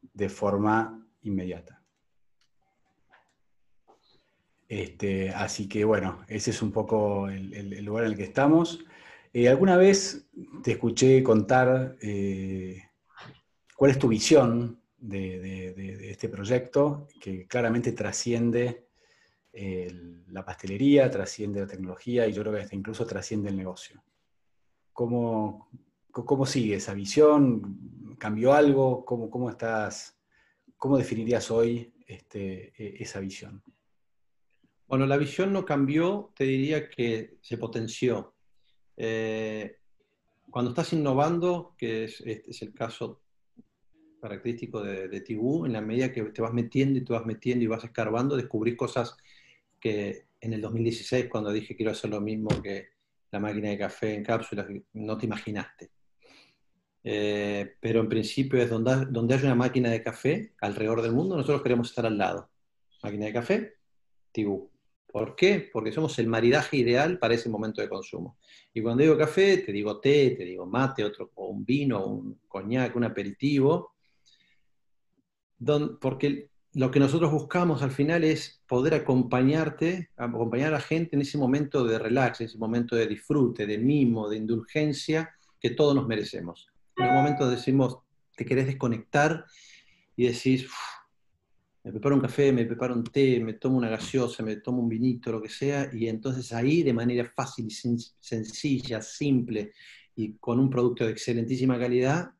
de 0.00 0.28
forma 0.28 1.06
inmediata. 1.22 1.79
Este, 4.70 5.30
así 5.30 5.68
que 5.68 5.84
bueno, 5.84 6.24
ese 6.28 6.52
es 6.52 6.62
un 6.62 6.70
poco 6.70 7.28
el, 7.28 7.84
lugar 7.84 8.04
en 8.04 8.12
el 8.12 8.16
que 8.16 8.22
estamos. 8.22 8.78
Eh, 9.32 9.48
¿Alguna 9.48 9.76
vez 9.76 10.28
te 10.62 10.70
escuché 10.70 11.24
contar 11.24 11.96
eh, 12.00 12.80
cuál 13.74 13.90
es 13.90 13.98
tu 13.98 14.06
visión 14.06 14.80
de, 14.96 16.08
este 16.08 16.28
proyecto 16.28 17.08
que 17.20 17.48
claramente 17.48 17.90
trasciende 17.90 18.86
la 20.28 20.44
pastelería, 20.44 21.10
trasciende 21.10 21.62
la 21.62 21.66
tecnología 21.66 22.28
y 22.28 22.32
yo 22.32 22.42
creo 22.42 22.68
que 22.68 22.76
incluso 22.76 23.04
trasciende 23.04 23.48
el 23.48 23.56
negocio? 23.56 24.04
¿Cómo, 24.92 25.68
cómo 26.12 26.46
sigue 26.46 26.76
esa 26.76 26.94
visión? 26.94 28.16
¿Cambió 28.20 28.52
algo? 28.52 29.04
¿Cómo, 29.04 29.30
cómo 29.30 29.50
estás, 29.50 30.16
cómo 30.76 30.96
definirías 30.96 31.50
hoy 31.50 31.92
este, 32.06 32.72
e, 32.78 33.02
esa 33.02 33.18
visión? 33.18 33.64
Bueno, 34.90 35.06
la 35.06 35.18
visión 35.18 35.52
no 35.52 35.64
cambió, 35.64 36.32
te 36.34 36.42
diría 36.42 36.90
que 36.90 37.36
se 37.42 37.56
potenció. 37.56 38.34
Eh, 38.96 39.76
cuando 40.50 40.72
estás 40.72 40.92
innovando, 40.92 41.76
que 41.78 42.06
es, 42.06 42.20
este 42.22 42.50
es 42.50 42.60
el 42.62 42.74
caso 42.74 43.22
característico 44.20 44.82
de, 44.82 45.06
de 45.06 45.20
Tibú, 45.20 45.64
en 45.64 45.74
la 45.74 45.80
medida 45.80 46.12
que 46.12 46.24
te 46.24 46.42
vas 46.42 46.52
metiendo 46.52 46.98
y 46.98 47.04
te 47.04 47.12
vas 47.12 47.24
metiendo 47.24 47.64
y 47.64 47.68
vas 47.68 47.84
escarbando, 47.84 48.34
descubrís 48.34 48.76
cosas 48.76 49.16
que 49.78 50.26
en 50.40 50.54
el 50.54 50.60
2016, 50.60 51.28
cuando 51.30 51.52
dije 51.52 51.76
quiero 51.76 51.92
hacer 51.92 52.10
lo 52.10 52.20
mismo 52.20 52.48
que 52.60 52.88
la 53.30 53.38
máquina 53.38 53.68
de 53.68 53.78
café 53.78 54.16
en 54.16 54.24
cápsulas, 54.24 54.66
no 54.94 55.16
te 55.16 55.26
imaginaste. 55.26 55.92
Eh, 57.04 57.76
pero 57.78 58.00
en 58.00 58.08
principio 58.08 58.60
es 58.60 58.68
donde, 58.68 59.06
donde 59.06 59.36
hay 59.36 59.44
una 59.44 59.54
máquina 59.54 59.88
de 59.88 60.02
café 60.02 60.52
alrededor 60.60 61.00
del 61.00 61.12
mundo, 61.12 61.36
nosotros 61.36 61.62
queremos 61.62 61.90
estar 61.90 62.06
al 62.06 62.18
lado. 62.18 62.50
Máquina 63.04 63.26
de 63.26 63.32
café, 63.32 63.74
Tibú. 64.32 64.68
¿Por 65.12 65.34
qué? 65.34 65.68
Porque 65.72 65.92
somos 65.92 66.18
el 66.18 66.28
maridaje 66.28 66.76
ideal 66.76 67.18
para 67.18 67.34
ese 67.34 67.48
momento 67.48 67.80
de 67.80 67.88
consumo. 67.88 68.38
Y 68.72 68.80
cuando 68.80 69.02
digo 69.02 69.18
café, 69.18 69.58
te 69.58 69.72
digo 69.72 69.98
té, 70.00 70.30
te 70.30 70.44
digo 70.44 70.66
mate, 70.66 71.04
otro, 71.04 71.30
o 71.34 71.48
un 71.48 71.64
vino, 71.64 72.06
un 72.06 72.40
coñac, 72.46 72.94
un 72.94 73.04
aperitivo, 73.04 73.94
porque 76.00 76.50
lo 76.74 76.90
que 76.90 77.00
nosotros 77.00 77.32
buscamos 77.32 77.82
al 77.82 77.90
final 77.90 78.22
es 78.22 78.62
poder 78.66 78.94
acompañarte, 78.94 80.10
acompañar 80.16 80.68
a 80.68 80.78
la 80.78 80.80
gente 80.80 81.16
en 81.16 81.22
ese 81.22 81.36
momento 81.36 81.84
de 81.84 81.98
relax, 81.98 82.40
en 82.40 82.46
ese 82.46 82.58
momento 82.58 82.94
de 82.94 83.08
disfrute, 83.08 83.66
de 83.66 83.78
mimo, 83.78 84.28
de 84.28 84.36
indulgencia 84.36 85.34
que 85.58 85.70
todos 85.70 85.94
nos 85.94 86.06
merecemos. 86.06 86.68
En 86.96 87.08
un 87.08 87.14
momento 87.14 87.50
decimos, 87.50 87.98
te 88.36 88.44
querés 88.44 88.66
desconectar 88.66 89.44
y 90.16 90.28
decís, 90.28 90.68
me 91.82 91.92
preparo 91.92 92.14
un 92.14 92.20
café, 92.20 92.52
me 92.52 92.66
preparo 92.66 92.94
un 92.94 93.04
té, 93.04 93.40
me 93.40 93.54
tomo 93.54 93.78
una 93.78 93.88
gaseosa, 93.88 94.42
me 94.42 94.56
tomo 94.56 94.82
un 94.82 94.88
vinito, 94.88 95.32
lo 95.32 95.40
que 95.40 95.48
sea, 95.48 95.90
y 95.92 96.08
entonces 96.08 96.52
ahí 96.52 96.82
de 96.82 96.92
manera 96.92 97.24
fácil 97.24 97.66
y 97.66 97.70
sencilla, 97.70 99.00
simple 99.00 99.72
y 100.14 100.34
con 100.34 100.58
un 100.58 100.68
producto 100.68 101.04
de 101.04 101.12
excelentísima 101.12 101.78
calidad, 101.78 102.30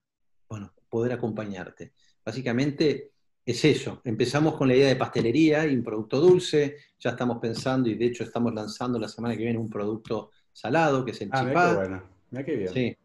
bueno, 0.49 0.73
poder 0.89 1.13
acompañarte. 1.13 1.93
Básicamente 2.25 3.13
es 3.47 3.65
eso. 3.65 4.03
Empezamos 4.05 4.57
con 4.57 4.69
la 4.69 4.77
idea 4.77 4.89
de 4.89 4.97
pastelería 4.97 5.67
y 5.67 5.75
un 5.75 5.83
producto 5.83 6.21
dulce, 6.21 6.77
ya 6.99 7.11
estamos 7.11 7.39
pensando 7.41 7.89
y 7.89 7.95
de 7.95 8.07
hecho 8.07 8.25
estamos 8.25 8.53
lanzando 8.53 8.99
la 8.99 9.09
semana 9.09 9.37
que 9.37 9.45
viene 9.45 9.59
un 9.59 9.71
producto 9.71 10.31
salado, 10.53 11.05
que 11.05 11.13
es 11.13 11.21
el 11.23 11.31
ah, 11.33 11.47
chipá. 11.47 11.75
bueno. 11.75 12.03
Mira 12.31 12.45
qué 12.45 12.57
bien. 12.57 12.73
Sí. 12.73 12.97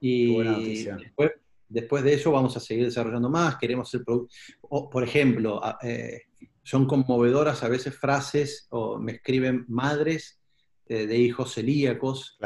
Y 0.00 0.26
qué 0.26 0.34
buena 0.34 0.52
noticia. 0.52 0.96
Después, 0.96 1.30
Después 1.74 2.04
de 2.04 2.14
eso 2.14 2.30
vamos 2.30 2.56
a 2.56 2.60
seguir 2.60 2.84
desarrollando 2.84 3.28
más, 3.28 3.56
queremos 3.56 3.88
hacer 3.88 4.04
productos. 4.04 4.36
Por 4.60 5.02
ejemplo, 5.02 5.60
eh, 5.82 6.22
son 6.62 6.86
conmovedoras 6.86 7.62
a 7.62 7.68
veces 7.68 7.96
frases 7.96 8.66
o 8.70 8.98
me 8.98 9.12
escriben 9.12 9.64
madres 9.68 10.40
de 10.86 11.16
hijos 11.16 11.54
celíacos 11.54 12.38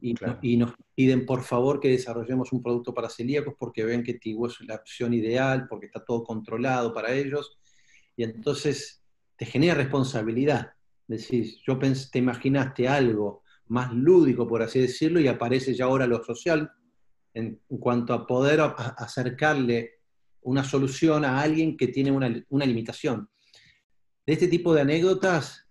y, 0.00 0.56
nos 0.56 0.74
piden 0.94 1.24
por 1.24 1.42
favor 1.42 1.80
que 1.80 1.88
desarrollemos 1.88 2.52
un 2.52 2.62
producto 2.62 2.92
para 2.92 3.08
celíacos 3.08 3.54
porque 3.58 3.84
ven 3.84 4.02
que 4.02 4.14
Tigo 4.14 4.48
es 4.48 4.60
la 4.60 4.74
opción 4.74 5.14
ideal, 5.14 5.66
porque 5.68 5.86
está 5.86 6.04
todo 6.04 6.24
controlado 6.24 6.92
para 6.92 7.12
ellos. 7.14 7.56
Y 8.16 8.24
entonces 8.24 9.02
te 9.36 9.46
genera 9.46 9.74
responsabilidad. 9.74 10.72
Decís, 11.06 11.58
yo 11.66 11.78
pensé, 11.78 12.10
te 12.10 12.18
imaginaste 12.18 12.86
algo 12.86 13.42
más 13.68 13.92
lúdico, 13.94 14.46
por 14.46 14.62
así 14.62 14.80
decirlo, 14.80 15.20
y 15.20 15.28
aparece 15.28 15.74
ya 15.74 15.86
ahora 15.86 16.06
lo 16.06 16.22
social, 16.22 16.70
en, 17.34 17.60
cuanto 17.80 18.14
a 18.14 18.26
poder 18.26 18.60
acercarle 18.60 19.98
una 20.42 20.62
solución 20.62 21.24
a 21.24 21.40
alguien 21.40 21.76
que 21.76 21.88
tiene 21.88 22.10
una, 22.10 22.28
limitación. 22.66 23.28
De 24.26 24.32
este 24.32 24.48
tipo 24.48 24.72
de 24.72 24.82
anécdotas 24.82 25.66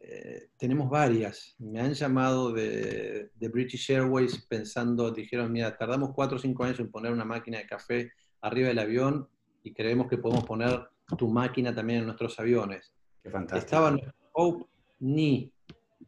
eh, 0.00 0.48
tenemos 0.56 0.88
varias. 0.88 1.54
Me 1.58 1.80
han 1.80 1.92
llamado 1.94 2.52
de, 2.52 3.30
British 3.38 3.90
Airways 3.90 4.46
pensando, 4.46 5.10
dijeron, 5.10 5.52
mira, 5.52 5.76
tardamos 5.76 6.10
cuatro 6.14 6.36
o 6.36 6.40
cinco 6.40 6.64
años 6.64 6.80
en 6.80 6.90
poner 6.90 7.12
una 7.12 7.24
máquina 7.24 7.58
de 7.58 7.66
café 7.66 8.12
arriba 8.40 8.68
del 8.68 8.78
avión 8.78 9.28
y 9.62 9.74
creemos 9.74 10.08
que 10.08 10.18
podemos 10.18 10.44
poner 10.44 10.88
tu 11.16 11.28
máquina 11.28 11.74
también 11.74 12.00
en 12.00 12.06
nuestros 12.06 12.38
aviones. 12.40 12.94
Qué 13.22 13.30
fantástico. 13.30 13.64
Estaba 13.64 13.96
Hope 14.32 14.66
ni, 15.00 15.52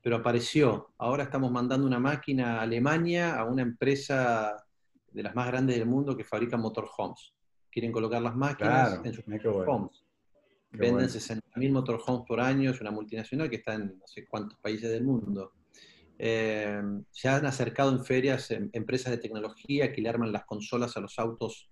pero 0.02 0.16
apareció. 0.16 0.92
Ahora 0.98 1.24
estamos 1.24 1.50
mandando 1.50 1.86
una 1.86 1.98
máquina 1.98 2.58
a 2.58 2.62
Alemania, 2.62 3.36
a 3.36 3.44
una 3.44 3.62
empresa 3.62 4.56
de 5.11 5.23
las 5.23 5.35
más 5.35 5.46
grandes 5.46 5.77
del 5.77 5.87
mundo 5.87 6.16
que 6.16 6.25
fabrica 6.25 6.57
motorhomes. 6.57 7.35
Quieren 7.70 7.92
colocar 7.92 8.20
las 8.20 8.35
máquinas 8.35 9.01
en 9.05 9.12
sus 9.14 9.27
motorhomes. 9.27 10.05
Venden 10.73 11.09
bueno. 11.09 11.09
60.000 11.09 11.73
motorhomes 11.73 12.27
por 12.27 12.40
año, 12.40 12.70
es 12.70 12.81
una 12.81 12.90
multinacional 12.90 13.51
que 13.51 13.57
está 13.57 13.75
en 13.75 13.99
no 13.99 14.07
sé 14.07 14.27
cuántos 14.27 14.59
países 14.59 14.90
del 14.90 15.05
mundo. 15.05 15.53
Eh, 16.16 16.83
se 17.11 17.29
han 17.29 17.46
acercado 17.46 17.90
en 17.90 18.05
ferias 18.05 18.51
em, 18.51 18.68
empresas 18.73 19.11
de 19.11 19.18
tecnología 19.18 19.92
que 19.92 20.03
le 20.03 20.09
arman 20.09 20.31
las 20.31 20.44
consolas 20.44 20.96
a 20.96 21.01
los 21.01 21.18
autos 21.18 21.70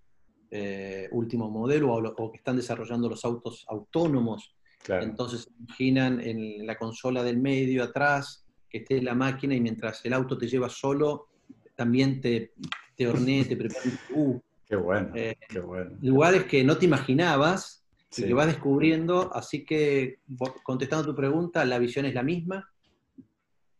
eh, 0.50 1.06
último 1.12 1.50
modelo 1.50 1.92
o, 1.92 2.32
que 2.32 2.38
están 2.38 2.56
desarrollando 2.56 3.08
los 3.08 3.24
autos 3.24 3.66
autónomos. 3.68 4.54
Entonces 4.88 5.50
imaginan 5.58 6.20
en 6.20 6.66
la 6.66 6.78
consola 6.78 7.22
del 7.22 7.38
medio 7.38 7.84
atrás 7.84 8.46
que 8.70 8.78
esté 8.78 9.02
la 9.02 9.14
máquina 9.14 9.54
y 9.54 9.60
mientras 9.60 10.02
el 10.06 10.14
auto 10.14 10.38
te 10.38 10.48
lleva 10.48 10.70
solo, 10.70 11.28
también 11.76 12.22
te, 12.22 12.54
te 12.98 13.06
hornee, 13.06 13.44
te 13.44 13.56
prepara 13.56 13.84
un 14.12 14.42
Qué 14.66 14.76
bueno, 14.76 15.12
eh, 15.14 15.36
qué 15.48 15.60
bueno. 15.60 15.96
Lugares 16.02 16.44
que 16.44 16.62
no 16.62 16.76
te 16.76 16.84
imaginabas 16.84 17.86
y 18.16 18.24
que 18.24 18.34
vas 18.34 18.48
descubriendo. 18.48 19.34
Así 19.34 19.64
que, 19.64 20.18
contestando 20.62 21.06
tu 21.06 21.14
pregunta, 21.14 21.64
la 21.64 21.78
visión 21.78 22.04
es 22.04 22.14
la 22.14 22.22
misma, 22.22 22.68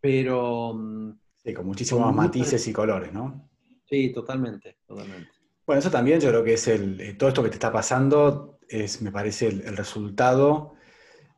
pero... 0.01 0.73
Mm, 0.75 1.19
sí, 1.45 1.53
con 1.53 1.67
muchísimos 1.67 2.15
matices 2.15 2.67
y 2.69 2.73
colores, 2.73 3.13
¿no? 3.13 3.51
Sí, 3.87 4.13
totalmente, 4.13 4.79
totalmente. 4.87 5.31
Bueno, 5.67 5.81
eso 5.81 5.91
también 5.91 6.21
yo 6.21 6.31
creo 6.31 6.45
que 6.45 6.55
es 6.55 6.69
el, 6.69 6.99
eh, 7.01 7.15
todo 7.15 7.29
esto 7.29 7.43
que 7.43 7.51
te 7.51 7.57
está 7.57 7.73
pasando, 7.73 8.61
es, 8.69 9.03
me 9.03 9.11
parece, 9.11 9.49
el, 9.49 9.77
resultado 9.77 10.75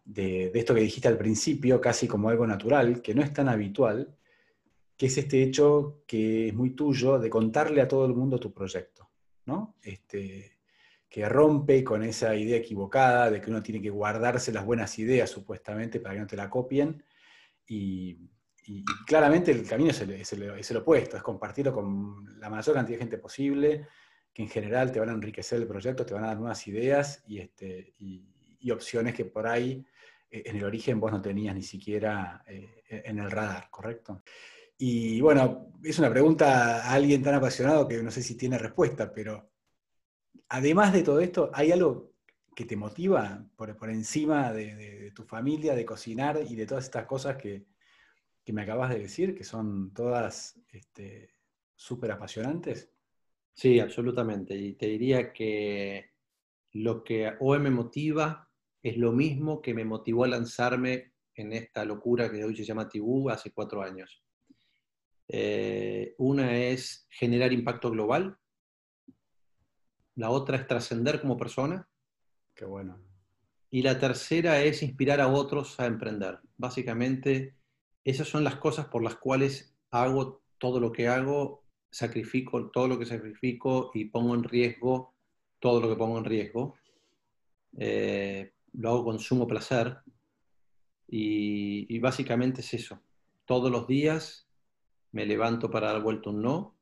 de, 0.05 0.53
esto 0.55 0.75
que 0.75 0.83
dijiste 0.83 1.09
al 1.09 1.19
principio, 1.19 1.81
casi 1.81 2.07
como 2.07 2.29
algo 2.29 2.47
natural, 2.47 3.03
que 3.03 3.14
no 3.14 3.23
es 3.23 3.33
tan 3.33 3.49
habitual, 3.49 4.14
que 5.01 5.07
es 5.07 5.17
este 5.17 5.43
hecho 5.43 6.03
que 6.07 6.49
es 6.49 6.55
muy 6.55 6.73
tuyo 6.73 7.19
de 7.19 7.31
contarle 7.31 7.81
a 7.81 7.89
todo 7.89 8.05
el 8.05 8.13
mundo 8.13 8.39
tu 8.39 8.53
proyecto, 8.53 9.09
¿no? 9.47 9.79
Este, 9.81 10.59
que 11.09 11.27
rompe 11.27 11.83
con 11.83 12.03
esa 12.03 12.37
idea 12.37 12.59
equivocada 12.59 13.31
de 13.31 13.41
que 13.41 13.49
uno 13.49 13.63
tiene 13.63 13.81
que 13.81 13.89
guardarse 13.89 14.53
las 14.53 14.63
buenas 14.63 14.99
ideas 14.99 15.31
supuestamente 15.31 16.01
para 16.01 16.17
que 16.17 16.21
no 16.21 16.27
te 16.27 16.37
la 16.37 16.51
copien. 16.51 17.03
Y, 17.67 18.29
claramente 19.07 19.53
el 19.53 19.67
camino 19.67 19.91
es 19.91 20.33
el, 20.33 20.77
opuesto, 20.77 21.17
es 21.17 21.23
compartirlo 21.23 21.73
con 21.73 22.39
la 22.39 22.51
mayor 22.51 22.75
cantidad 22.75 22.99
de 22.99 23.05
gente 23.05 23.17
posible, 23.17 23.87
que 24.35 24.43
en 24.43 24.51
general 24.51 24.93
te 24.93 25.01
van 25.01 25.09
a 25.09 25.13
enriquecer 25.13 25.63
el 25.63 25.67
proyecto, 25.67 26.05
te 26.05 26.13
van 26.13 26.25
a 26.25 26.27
dar 26.27 26.37
nuevas 26.37 26.69
ideas 26.69 27.25
y, 27.27 27.39
este, 27.39 27.95
y, 27.97 28.71
opciones 28.71 29.15
que 29.15 29.25
por 29.25 29.47
ahí 29.47 29.83
eh, 30.31 30.43
en 30.45 30.57
el 30.57 30.65
origen 30.65 31.01
vos 31.01 31.11
no 31.11 31.23
tenías 31.23 31.55
ni 31.55 31.63
siquiera 31.63 32.45
eh, 32.47 32.83
en 32.87 33.19
el 33.19 33.31
radar, 33.31 33.71
¿correcto? 33.71 34.23
Y 34.83 35.21
bueno, 35.21 35.75
es 35.85 35.99
una 35.99 36.09
pregunta 36.09 36.87
a 36.87 36.95
alguien 36.95 37.23
tan 37.23 37.35
apasionado 37.35 37.87
que 37.87 38.03
no 38.03 38.11
sé 38.11 38.23
si 38.23 38.35
tiene 38.35 38.57
respuesta, 38.57 39.12
pero 39.12 39.51
además 40.49 40.95
de 40.95 41.03
todo 41.03 41.21
esto, 41.21 41.51
¿hay 41.53 41.71
algo 41.71 42.14
que 42.57 42.64
te 42.64 42.79
motiva 42.79 43.47
por, 43.57 43.77
por 43.77 43.90
encima 43.90 44.55
de, 44.55 45.12
tu 45.14 45.25
familia, 45.25 45.75
de 45.75 45.85
cocinar 45.85 46.40
y 46.49 46.57
de 46.57 46.64
todas 46.64 46.85
estas 46.85 47.05
cosas 47.05 47.37
que, 47.37 47.66
que 48.43 48.55
me 48.55 48.62
acabas 48.62 48.88
de 48.88 49.01
decir, 49.01 49.35
que 49.35 49.45
son 49.45 49.93
todas 49.93 50.59
este, 50.71 51.35
súper 51.77 52.12
apasionantes? 52.12 52.90
Sí, 53.53 53.81
absolutamente. 53.81 54.57
Y 54.57 54.77
te 54.77 54.87
diría 54.87 55.31
que 55.31 56.12
lo 56.73 57.05
que 57.05 57.35
hoy 57.40 57.59
me 57.59 57.71
motiva 57.71 58.49
es 58.83 58.97
lo 58.97 59.12
mismo 59.12 59.61
que 59.61 59.75
me 59.75 59.85
motivó 59.85 60.25
a 60.25 60.29
lanzarme 60.29 61.12
en 61.35 61.53
esta 61.53 61.85
locura 61.85 62.31
que 62.31 62.43
hoy 62.43 62.57
se 62.57 62.64
llama 62.64 62.88
Tibú 62.88 63.29
hace 63.29 63.53
cuatro 63.53 63.83
años. 63.83 64.25
Eh, 65.33 66.14
una 66.19 66.57
es 66.57 67.07
generar 67.09 67.53
impacto 67.53 67.90
global, 67.90 68.37
la 70.16 70.31
otra 70.31 70.57
es 70.57 70.66
trascender 70.66 71.21
como 71.21 71.37
persona. 71.37 71.88
Qué 72.55 72.64
bueno. 72.64 72.99
Y 73.71 73.83
la 73.83 73.99
tercera 73.99 74.61
es 74.62 74.83
inspirar 74.83 75.21
a 75.21 75.29
otros 75.29 75.79
a 75.79 75.87
emprender. 75.87 76.40
Básicamente, 76.57 77.57
esas 78.05 78.29
son 78.29 78.43
las 78.43 78.57
cosas 78.57 78.87
por 78.87 79.03
las 79.03 79.16
cuales 79.16 79.77
hago 79.90 80.43
todo 80.59 80.81
lo 80.81 80.93
que 80.93 81.09
hago 81.09 81.61
sacrifico 81.90 82.71
todo 82.71 82.87
lo 82.87 82.99
que 82.99 83.07
sacrifico 83.07 83.90
y 83.95 84.07
pongo 84.07 84.35
en 84.35 84.45
riesgo 84.45 85.14
todo 85.59 85.81
lo 85.81 85.88
que 85.88 85.97
pongo 85.97 86.19
en 86.19 86.25
riesgo. 86.25 86.75
Eh, 87.77 88.55
lo 88.73 88.90
hago 88.90 89.05
con 89.05 89.19
sumo 89.19 89.47
placer 89.47 89.99
y, 91.07 91.99
básicamente 91.99 92.62
es 92.62 92.73
eso. 92.73 93.03
Todos 93.45 93.71
los 93.71 93.87
días 93.87 94.49
me 95.12 95.27
levanto 95.27 95.70
para 95.70 95.92
dar 95.92 96.03
vuelta 96.03 96.31
un 96.31 96.42
no. 96.42 96.77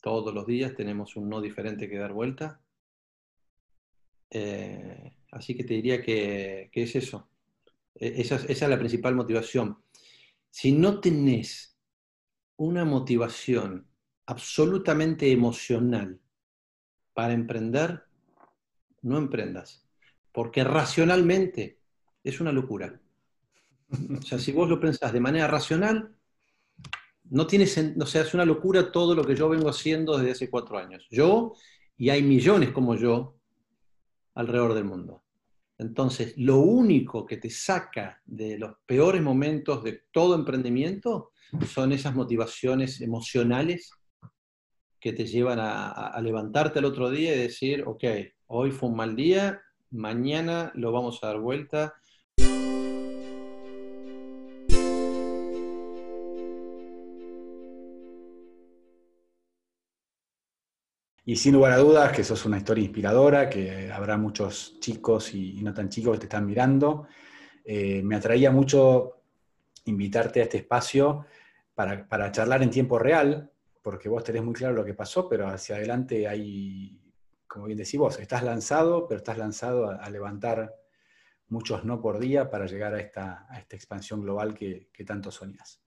Todos 0.00 0.32
los 0.32 0.46
días 0.46 0.74
tenemos 0.74 1.16
un 1.16 1.28
no 1.28 1.40
diferente 1.40 1.88
que 1.88 1.98
dar 1.98 2.12
vuelta. 2.12 2.60
Eh, 4.30 5.16
así 5.32 5.56
que 5.56 5.64
te 5.64 5.74
diría 5.74 6.02
que, 6.02 6.70
es 6.72 6.96
eso. 6.96 7.28
E, 7.94 8.20
esa, 8.20 8.36
esa 8.36 8.64
es 8.64 8.68
la 8.68 8.78
principal 8.78 9.14
motivación. 9.14 9.82
Si 10.50 10.72
no 10.72 11.00
tenés 11.00 11.76
una 12.56 12.84
motivación 12.84 13.86
absolutamente 14.26 15.30
emocional 15.30 16.20
para 17.14 17.32
emprender, 17.32 18.04
no 19.02 19.18
emprendas. 19.18 19.84
Porque 20.32 20.64
racionalmente 20.64 21.80
es 22.22 22.40
una 22.40 22.52
locura. 22.52 23.00
O 24.18 24.22
sea, 24.22 24.38
si 24.38 24.52
vos 24.52 24.68
lo 24.68 24.78
pensás 24.78 25.12
de 25.12 25.20
manera 25.20 25.46
racional, 25.46 26.14
no 27.30 27.46
tiene 27.46 27.64
o 28.00 28.06
sea, 28.06 28.22
es 28.22 28.34
una 28.34 28.44
locura 28.44 28.90
todo 28.90 29.14
lo 29.14 29.24
que 29.24 29.34
yo 29.34 29.48
vengo 29.48 29.68
haciendo 29.68 30.16
desde 30.16 30.32
hace 30.32 30.50
cuatro 30.50 30.78
años. 30.78 31.06
Yo, 31.10 31.54
y 31.96 32.10
hay 32.10 32.22
millones 32.22 32.70
como 32.70 32.94
yo 32.94 33.36
alrededor 34.34 34.74
del 34.74 34.84
mundo. 34.84 35.22
Entonces, 35.78 36.34
lo 36.36 36.58
único 36.58 37.24
que 37.24 37.36
te 37.36 37.50
saca 37.50 38.20
de 38.26 38.58
los 38.58 38.74
peores 38.84 39.22
momentos 39.22 39.84
de 39.84 40.02
todo 40.10 40.34
emprendimiento 40.34 41.30
son 41.66 41.92
esas 41.92 42.14
motivaciones 42.14 43.00
emocionales 43.00 43.92
que 45.00 45.12
te 45.12 45.24
llevan 45.24 45.58
a, 45.60 46.18
levantarte 46.20 46.80
el 46.80 46.84
otro 46.84 47.10
día 47.10 47.34
y 47.34 47.38
decir, 47.38 47.84
ok, 47.86 48.04
hoy 48.48 48.72
fue 48.72 48.88
un 48.88 48.96
mal 48.96 49.14
día, 49.14 49.60
mañana 49.90 50.72
lo 50.74 50.90
vamos 50.90 51.22
a 51.22 51.28
dar 51.28 51.38
vuelta. 51.38 51.94
Y 61.28 61.36
sin 61.36 61.52
lugar 61.52 61.72
a 61.72 61.76
dudas 61.76 62.10
que 62.12 62.22
eso 62.22 62.32
es 62.32 62.46
una 62.46 62.56
historia 62.56 62.82
inspiradora, 62.82 63.50
que 63.50 63.92
habrá 63.92 64.16
muchos 64.16 64.80
chicos 64.80 65.34
y, 65.34 65.60
no 65.62 65.74
tan 65.74 65.90
chicos 65.90 66.14
que 66.14 66.20
te 66.20 66.24
están 66.24 66.46
mirando. 66.46 67.06
Eh, 67.66 68.00
me 68.02 68.16
atraía 68.16 68.50
mucho 68.50 69.24
invitarte 69.84 70.40
a 70.40 70.44
este 70.44 70.56
espacio 70.56 71.26
para, 71.74 72.08
para 72.08 72.32
charlar 72.32 72.62
en 72.62 72.70
tiempo 72.70 72.98
real, 72.98 73.52
porque 73.82 74.08
vos 74.08 74.24
tenés 74.24 74.42
muy 74.42 74.54
claro 74.54 74.74
lo 74.74 74.86
que 74.86 74.94
pasó, 74.94 75.28
pero 75.28 75.48
hacia 75.48 75.76
adelante 75.76 76.26
hay, 76.26 76.98
como 77.46 77.66
bien 77.66 77.76
decís 77.76 78.00
vos, 78.00 78.18
estás 78.18 78.42
lanzado, 78.42 79.06
pero 79.06 79.18
estás 79.18 79.36
lanzado 79.36 79.90
a, 79.90 80.08
levantar 80.08 80.76
muchos 81.48 81.84
no 81.84 82.00
por 82.00 82.18
día 82.20 82.48
para 82.48 82.64
llegar 82.64 82.94
a 82.94 83.00
esta, 83.00 83.46
esta 83.54 83.76
expansión 83.76 84.22
global 84.22 84.54
que, 84.54 84.88
tanto 85.06 85.30
soñás. 85.30 85.82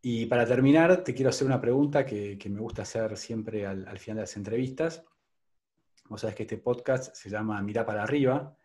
Y 0.00 0.26
para 0.26 0.46
terminar, 0.46 1.02
te 1.02 1.14
quiero 1.14 1.30
hacer 1.30 1.46
una 1.46 1.60
pregunta 1.60 2.06
que, 2.06 2.38
me 2.48 2.60
gusta 2.60 2.82
hacer 2.82 3.16
siempre 3.16 3.66
al, 3.66 3.98
final 3.98 4.16
de 4.16 4.22
las 4.22 4.36
entrevistas. 4.36 5.04
Vos 6.08 6.20
sabés 6.20 6.36
que 6.36 6.44
este 6.44 6.58
podcast 6.58 7.14
se 7.14 7.28
llama 7.28 7.60
Mira 7.62 7.84
para 7.84 8.02
arriba, 8.02 8.56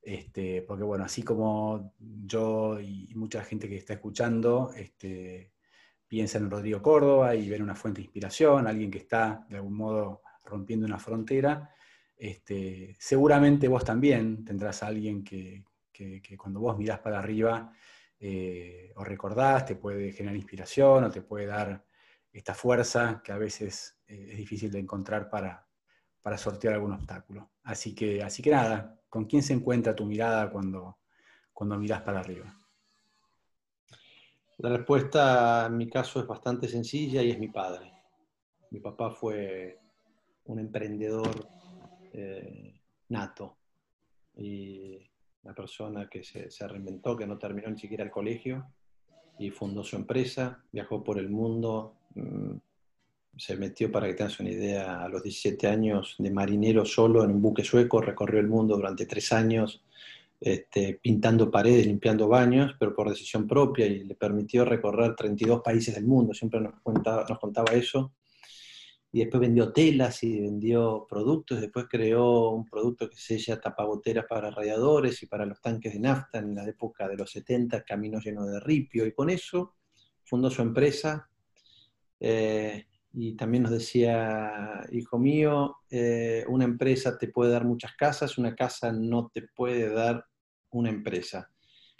este, 0.00 0.62
porque 0.62 0.82
bueno, 0.82 1.04
así 1.04 1.22
como 1.22 1.94
yo 1.98 2.80
y 2.80 3.12
mucha 3.14 3.44
gente 3.44 3.68
que 3.68 3.76
está 3.76 3.92
escuchando, 3.92 4.72
este, 4.74 5.52
piensa 6.08 6.38
en 6.38 6.50
Rodrigo 6.50 6.82
Córdoba 6.82 7.34
y 7.34 7.48
ven 7.48 7.62
una 7.62 7.76
fuente 7.76 8.00
de 8.00 8.04
inspiración, 8.06 8.66
alguien 8.66 8.90
que 8.90 8.98
está 8.98 9.46
de 9.48 9.56
algún 9.56 9.76
modo 9.76 10.22
rompiendo 10.44 10.86
una 10.86 10.98
frontera, 10.98 11.70
este, 12.16 12.96
seguramente 12.98 13.68
vos 13.68 13.84
también 13.84 14.44
tendrás 14.44 14.82
a 14.82 14.86
alguien 14.86 15.24
que, 15.24 15.64
cuando 16.36 16.60
vos 16.60 16.76
mirás 16.76 16.98
para 16.98 17.18
arriba 17.18 17.72
eh, 18.24 18.92
o 18.94 19.02
recordás, 19.02 19.66
te 19.66 19.74
puede 19.74 20.12
generar 20.12 20.36
inspiración 20.36 21.02
o 21.02 21.10
te 21.10 21.22
puede 21.22 21.46
dar 21.46 21.84
esta 22.32 22.54
fuerza 22.54 23.20
que 23.24 23.32
a 23.32 23.36
veces 23.36 23.98
eh, 24.06 24.28
es 24.30 24.36
difícil 24.36 24.70
de 24.70 24.78
encontrar 24.78 25.28
para, 25.28 25.66
para 26.22 26.38
sortear 26.38 26.74
algún 26.74 26.92
obstáculo. 26.92 27.50
Así 27.64 27.96
que, 27.96 28.22
así 28.22 28.40
que 28.40 28.52
nada, 28.52 29.00
¿con 29.08 29.24
quién 29.24 29.42
se 29.42 29.54
encuentra 29.54 29.96
tu 29.96 30.06
mirada 30.06 30.48
cuando, 30.50 30.98
cuando 31.52 31.76
mirás 31.76 32.02
para 32.02 32.20
arriba? 32.20 32.56
La 34.58 34.68
respuesta 34.68 35.66
en 35.66 35.76
mi 35.76 35.90
caso 35.90 36.20
es 36.20 36.26
bastante 36.28 36.68
sencilla 36.68 37.22
y 37.22 37.32
es 37.32 37.40
mi 37.40 37.48
padre. 37.48 37.92
Mi 38.70 38.78
papá 38.78 39.10
fue 39.10 39.80
un 40.44 40.60
emprendedor 40.60 41.48
eh, 42.12 42.80
nato. 43.08 43.58
Y 44.36 45.10
una 45.42 45.54
persona 45.54 46.08
que 46.08 46.22
se, 46.22 46.50
se, 46.50 46.68
reinventó, 46.68 47.16
que 47.16 47.26
no 47.26 47.38
terminó 47.38 47.68
ni 47.68 47.78
siquiera 47.78 48.04
el 48.04 48.10
colegio 48.10 48.66
y 49.38 49.50
fundó 49.50 49.82
su 49.82 49.96
empresa, 49.96 50.62
viajó 50.72 51.02
por 51.02 51.18
el 51.18 51.30
mundo, 51.30 51.96
mm, 52.14 52.52
se 53.36 53.56
metió, 53.56 53.90
para 53.90 54.06
que 54.06 54.14
tengas 54.14 54.38
una 54.40 54.50
idea, 54.50 55.02
a 55.02 55.08
los 55.08 55.22
17 55.22 55.66
años 55.66 56.16
de 56.18 56.30
marinero 56.30 56.84
solo 56.84 57.24
en 57.24 57.30
un 57.30 57.42
buque 57.42 57.64
sueco, 57.64 58.00
recorrió 58.00 58.40
el 58.40 58.48
mundo 58.48 58.76
durante 58.76 59.06
tres 59.06 59.32
años, 59.32 59.82
este, 60.40 60.98
pintando 61.00 61.50
paredes, 61.50 61.86
limpiando 61.86 62.28
baños, 62.28 62.74
pero 62.78 62.94
por 62.94 63.08
decisión 63.08 63.46
propia 63.46 63.86
y 63.86 64.04
le 64.04 64.14
permitió 64.14 64.64
recorrer 64.64 65.14
32 65.14 65.62
países 65.62 65.94
del 65.94 66.04
mundo, 66.04 66.34
siempre 66.34 66.60
nos, 66.60 66.74
nos 66.84 67.38
contaba 67.38 67.72
eso. 67.72 68.12
Y 69.12 69.20
después 69.20 69.42
vendió 69.42 69.72
telas 69.72 70.22
y 70.22 70.40
vendió 70.40 71.06
productos, 71.08 71.60
después 71.60 71.86
creó 71.88 72.50
un 72.50 72.64
producto 72.64 73.10
que 73.10 73.16
se 73.16 73.38
llama 73.38 73.60
tapagoteras 73.60 74.24
para 74.26 74.50
radiadores 74.50 75.22
y 75.22 75.26
para 75.26 75.44
los 75.44 75.60
tanques 75.60 75.92
de 75.92 76.00
nafta 76.00 76.38
en 76.38 76.54
la 76.54 76.66
época 76.66 77.06
de 77.08 77.16
los 77.16 77.30
70, 77.30 77.82
caminos 77.84 78.24
llenos 78.24 78.50
de 78.50 78.58
ripio, 78.60 79.06
y 79.06 79.12
con 79.12 79.28
eso 79.28 79.74
fundó 80.24 80.50
su 80.50 80.62
empresa. 80.62 81.28
Eh, 82.18 82.86
y 83.14 83.36
también 83.36 83.64
nos 83.64 83.72
decía, 83.72 84.86
hijo 84.90 85.18
mío, 85.18 85.76
eh, 85.90 86.44
una 86.48 86.64
empresa 86.64 87.18
te 87.18 87.28
puede 87.28 87.52
dar 87.52 87.66
muchas 87.66 87.94
casas, 87.94 88.38
una 88.38 88.54
casa 88.54 88.92
no 88.92 89.30
te 89.32 89.42
puede 89.54 89.90
dar 89.90 90.24
una 90.70 90.88
empresa. 90.88 91.50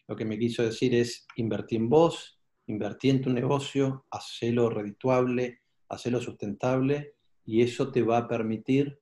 Lo 0.08 0.16
que 0.16 0.24
me 0.24 0.38
quiso 0.38 0.62
decir 0.62 0.94
es, 0.94 1.26
invertí 1.36 1.76
en 1.76 1.90
vos, 1.90 2.40
invertí 2.66 3.10
en 3.10 3.20
tu 3.20 3.30
negocio, 3.30 4.06
hacelo 4.10 4.70
redituable, 4.70 5.61
hacelo 5.92 6.20
sustentable, 6.20 7.14
y 7.44 7.62
eso 7.62 7.90
te 7.90 8.02
va 8.02 8.18
a 8.18 8.28
permitir 8.28 8.98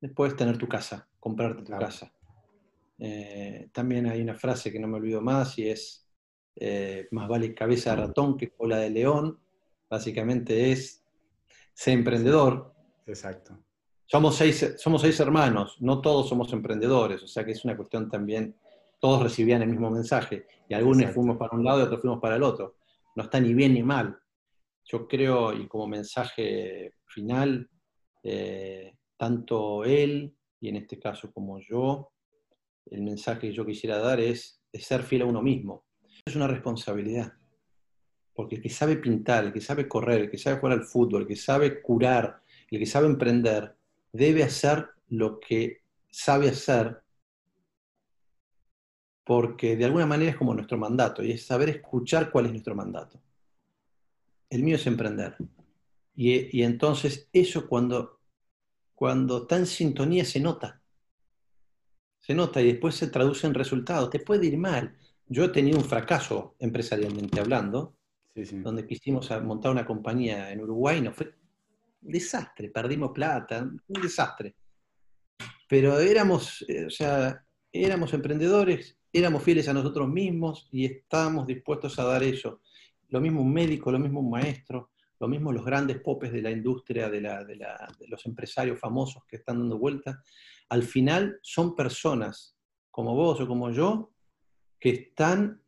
después 0.00 0.36
tener 0.36 0.58
tu 0.58 0.68
casa, 0.68 1.08
comprarte 1.18 1.62
tu 1.62 1.72
casa. 1.72 2.12
Eh, 2.98 3.68
también 3.72 4.06
hay 4.06 4.20
una 4.20 4.34
frase 4.34 4.70
que 4.70 4.78
no 4.78 4.88
me 4.88 4.98
olvido 4.98 5.20
más 5.20 5.58
y 5.58 5.68
es, 5.68 6.06
eh, 6.56 7.08
más 7.12 7.28
vale 7.28 7.54
cabeza 7.54 7.90
de 7.90 8.02
ratón 8.02 8.36
que 8.36 8.50
cola 8.50 8.76
de 8.78 8.90
león. 8.90 9.38
Básicamente 9.88 10.72
es 10.72 11.02
ser 11.72 11.94
emprendedor. 11.94 12.74
Exacto. 13.06 13.58
Somos 14.06 14.36
seis, 14.36 14.74
somos 14.76 15.02
seis 15.02 15.18
hermanos, 15.20 15.76
no 15.80 16.00
todos 16.00 16.28
somos 16.28 16.52
emprendedores, 16.52 17.22
o 17.22 17.28
sea 17.28 17.44
que 17.44 17.52
es 17.52 17.64
una 17.64 17.76
cuestión 17.76 18.10
también, 18.10 18.56
todos 18.98 19.22
recibían 19.22 19.62
el 19.62 19.68
mismo 19.68 19.88
mensaje 19.88 20.46
y 20.68 20.74
algunos 20.74 21.12
fuimos 21.12 21.36
para 21.36 21.56
un 21.56 21.64
lado 21.64 21.78
y 21.80 21.82
otros 21.84 22.00
fuimos 22.00 22.20
para 22.20 22.34
el 22.36 22.42
otro. 22.42 22.74
No 23.14 23.22
está 23.22 23.38
ni 23.38 23.54
bien 23.54 23.74
ni 23.74 23.82
mal. 23.82 24.18
Yo 24.90 25.06
creo, 25.06 25.52
y 25.52 25.68
como 25.68 25.86
mensaje 25.86 26.94
final, 27.06 27.68
eh, 28.22 28.94
tanto 29.16 29.84
él 29.84 30.34
y 30.60 30.68
en 30.68 30.76
este 30.76 30.98
caso 30.98 31.32
como 31.32 31.60
yo, 31.60 32.10
el 32.86 33.02
mensaje 33.02 33.40
que 33.40 33.52
yo 33.52 33.64
quisiera 33.64 33.98
dar 33.98 34.20
es 34.20 34.60
de 34.72 34.80
ser 34.80 35.02
fiel 35.02 35.22
a 35.22 35.26
uno 35.26 35.42
mismo. 35.42 35.84
Es 36.24 36.34
una 36.34 36.48
responsabilidad. 36.48 37.32
Porque 38.34 38.56
el 38.56 38.62
que 38.62 38.68
sabe 38.68 38.96
pintar, 38.96 39.44
el 39.44 39.52
que 39.52 39.60
sabe 39.60 39.86
correr, 39.86 40.22
el 40.22 40.30
que 40.30 40.38
sabe 40.38 40.58
jugar 40.58 40.78
al 40.78 40.84
fútbol, 40.84 41.22
el 41.22 41.28
que 41.28 41.36
sabe 41.36 41.80
curar, 41.82 42.42
el 42.70 42.78
que 42.78 42.86
sabe 42.86 43.06
emprender, 43.06 43.76
debe 44.12 44.42
hacer 44.42 44.88
lo 45.08 45.38
que 45.38 45.82
sabe 46.10 46.48
hacer 46.48 47.02
porque 49.30 49.76
de 49.76 49.84
alguna 49.84 50.06
manera 50.06 50.32
es 50.32 50.36
como 50.36 50.54
nuestro 50.54 50.76
mandato 50.76 51.22
y 51.22 51.30
es 51.30 51.46
saber 51.46 51.68
escuchar 51.68 52.32
cuál 52.32 52.46
es 52.46 52.50
nuestro 52.50 52.74
mandato. 52.74 53.20
El 54.50 54.62
mío 54.64 54.76
es 54.76 54.86
emprender. 54.86 55.36
Y, 56.14 56.62
entonces 56.62 57.28
eso 57.32 57.66
cuando, 57.66 58.20
cuando 58.94 59.42
está 59.42 59.56
en 59.56 59.66
sintonía 59.66 60.24
se 60.24 60.40
nota. 60.40 60.82
Se 62.18 62.34
nota 62.34 62.60
y 62.60 62.66
después 62.66 62.96
se 62.96 63.06
traduce 63.06 63.46
en 63.46 63.54
resultados. 63.54 64.10
Te 64.10 64.18
puede 64.18 64.46
ir 64.46 64.58
mal. 64.58 64.98
Yo 65.26 65.44
he 65.44 65.48
tenido 65.48 65.78
un 65.78 65.84
fracaso 65.84 66.56
empresarialmente 66.58 67.40
hablando, 67.40 67.96
donde 68.34 68.86
quisimos 68.86 69.30
montar 69.42 69.70
una 69.70 69.86
compañía 69.86 70.52
en 70.52 70.60
Uruguay, 70.60 71.00
no 71.00 71.12
fue 71.12 71.34
un 72.02 72.12
desastre, 72.12 72.68
perdimos 72.68 73.12
plata, 73.12 73.62
un 73.62 74.02
desastre. 74.02 74.56
Pero 75.68 75.98
éramos, 76.00 76.64
eh, 76.68 76.86
o 76.86 76.90
sea, 76.90 77.44
éramos 77.72 78.12
emprendedores, 78.12 78.98
éramos 79.12 79.42
fieles 79.42 79.68
a 79.68 79.72
nosotros 79.72 80.08
mismos 80.08 80.68
y 80.72 80.84
estábamos 80.84 81.46
dispuestos 81.46 81.98
a 81.98 82.04
dar 82.04 82.22
eso. 82.22 82.60
Lo 83.10 83.20
mismo 83.20 83.42
un 83.42 83.52
médico, 83.52 83.90
lo 83.90 83.98
mismo 83.98 84.20
un 84.20 84.30
maestro, 84.30 84.90
lo 85.18 85.28
mismo 85.28 85.52
los 85.52 85.64
grandes 85.64 86.00
popes 86.00 86.32
de 86.32 86.42
la 86.42 86.50
industria, 86.50 87.10
de, 87.10 87.20
la, 87.20 87.44
de, 87.44 87.56
de 87.56 88.08
los 88.08 88.24
empresarios 88.26 88.78
famosos 88.78 89.24
que 89.26 89.36
están 89.36 89.58
dando 89.58 89.78
vueltas. 89.78 90.16
Al 90.68 90.82
final 90.82 91.38
son 91.42 91.74
personas 91.74 92.56
como 92.90 93.14
vos 93.14 93.40
o 93.40 93.46
como 93.46 93.70
yo 93.70 94.12
que 94.78 94.90
están 94.90 95.62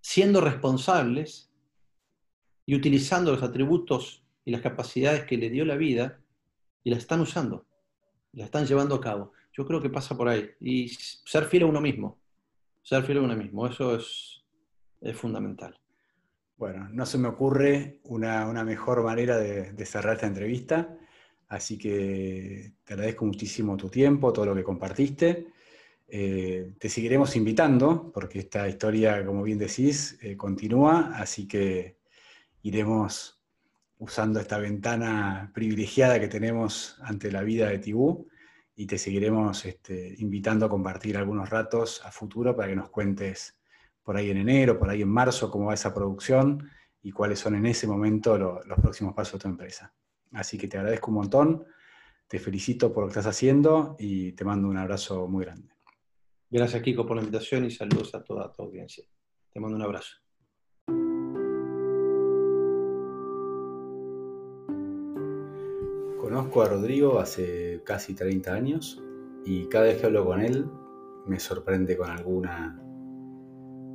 siendo 0.00 0.40
responsables 0.40 1.50
y 2.66 2.74
utilizando 2.74 3.32
los 3.32 3.42
atributos 3.42 4.24
y 4.44 4.50
las 4.50 4.60
capacidades 4.60 5.24
que 5.24 5.38
le 5.38 5.50
dio 5.50 5.64
la 5.64 5.76
vida 5.76 6.20
y 6.82 6.90
las 6.90 7.00
están 7.00 7.20
usando, 7.20 7.66
las 8.32 8.46
están 8.46 8.66
llevando 8.66 8.96
a 8.96 9.00
cabo. 9.00 9.32
Yo 9.52 9.66
creo 9.66 9.80
que 9.80 9.90
pasa 9.90 10.16
por 10.16 10.28
ahí. 10.28 10.50
Y 10.60 10.88
ser 10.88 11.44
fiel 11.44 11.62
a 11.62 11.66
uno 11.66 11.80
mismo, 11.80 12.18
ser 12.82 13.04
fiel 13.04 13.18
a 13.18 13.22
uno 13.22 13.36
mismo, 13.36 13.66
eso 13.66 13.96
es, 13.96 14.42
fundamental. 15.14 15.78
Bueno, 16.56 16.88
no 16.92 17.04
se 17.04 17.18
me 17.18 17.28
ocurre 17.28 18.00
una, 18.04 18.64
mejor 18.64 19.02
manera 19.02 19.38
de, 19.38 19.86
cerrar 19.86 20.14
esta 20.14 20.26
entrevista, 20.26 20.96
así 21.48 21.76
que 21.76 22.74
te 22.84 22.94
agradezco 22.94 23.24
muchísimo 23.24 23.76
tu 23.76 23.88
tiempo, 23.88 24.32
todo 24.32 24.46
lo 24.46 24.54
que 24.54 24.62
compartiste. 24.62 25.48
Eh, 26.06 26.74
te 26.78 26.88
seguiremos 26.88 27.34
invitando, 27.34 28.12
porque 28.12 28.38
esta 28.40 28.68
historia, 28.68 29.24
como 29.26 29.42
bien 29.42 29.58
decís, 29.58 30.16
eh, 30.22 30.36
continúa, 30.36 31.12
así 31.16 31.48
que 31.48 31.98
iremos 32.62 33.40
usando 33.98 34.38
esta 34.38 34.58
ventana 34.58 35.50
privilegiada 35.54 36.20
que 36.20 36.28
tenemos 36.28 36.98
ante 37.02 37.32
la 37.32 37.42
vida 37.42 37.68
de 37.68 37.78
Tibú 37.78 38.28
y 38.76 38.86
te 38.86 38.98
seguiremos 38.98 39.64
este, 39.64 40.14
invitando 40.18 40.66
a 40.66 40.68
compartir 40.68 41.16
algunos 41.16 41.50
ratos 41.50 42.00
a 42.04 42.12
futuro 42.12 42.54
para 42.54 42.68
que 42.68 42.76
nos 42.76 42.90
cuentes 42.90 43.56
por 44.04 44.16
ahí 44.16 44.30
en 44.30 44.36
enero, 44.36 44.78
por 44.78 44.90
ahí 44.90 45.02
en 45.02 45.08
marzo, 45.08 45.50
cómo 45.50 45.66
va 45.66 45.74
esa 45.74 45.92
producción 45.92 46.68
y 47.02 47.10
cuáles 47.10 47.38
son 47.38 47.54
en 47.56 47.66
ese 47.66 47.86
momento 47.86 48.38
los 48.38 48.78
próximos 48.80 49.14
pasos 49.14 49.34
de 49.34 49.38
tu 49.40 49.48
empresa. 49.48 49.92
Así 50.32 50.58
que 50.58 50.68
te 50.68 50.76
agradezco 50.76 51.10
un 51.10 51.16
montón, 51.16 51.64
te 52.28 52.38
felicito 52.38 52.92
por 52.92 53.04
lo 53.04 53.08
que 53.08 53.12
estás 53.12 53.26
haciendo 53.26 53.96
y 53.98 54.32
te 54.32 54.44
mando 54.44 54.68
un 54.68 54.76
abrazo 54.76 55.26
muy 55.26 55.44
grande. 55.44 55.74
Gracias, 56.50 56.82
Kiko, 56.82 57.06
por 57.06 57.16
la 57.16 57.22
invitación 57.22 57.64
y 57.64 57.70
saludos 57.70 58.14
a 58.14 58.22
toda 58.22 58.52
tu 58.52 58.62
audiencia. 58.62 59.04
Te 59.52 59.58
mando 59.58 59.76
un 59.76 59.82
abrazo. 59.82 60.16
Conozco 66.20 66.62
a 66.62 66.68
Rodrigo 66.68 67.18
hace 67.18 67.82
casi 67.84 68.14
30 68.14 68.52
años 68.52 69.02
y 69.44 69.68
cada 69.68 69.84
vez 69.84 70.00
que 70.00 70.06
hablo 70.06 70.24
con 70.24 70.40
él 70.40 70.66
me 71.26 71.38
sorprende 71.38 71.96
con 71.96 72.10
alguna 72.10 72.83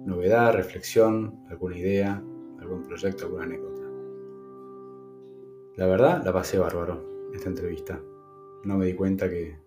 novedad, 0.05 0.53
reflexión, 0.53 1.43
alguna 1.49 1.77
idea, 1.77 2.23
algún 2.59 2.83
proyecto, 2.83 3.25
alguna 3.25 3.43
anécdota. 3.43 3.81
La 5.75 5.87
verdad, 5.87 6.23
la 6.23 6.33
pasé 6.33 6.57
bárbaro 6.59 7.29
esta 7.33 7.49
entrevista. 7.49 8.01
No 8.63 8.77
me 8.77 8.85
di 8.85 8.93
cuenta 8.93 9.29
que 9.29 9.57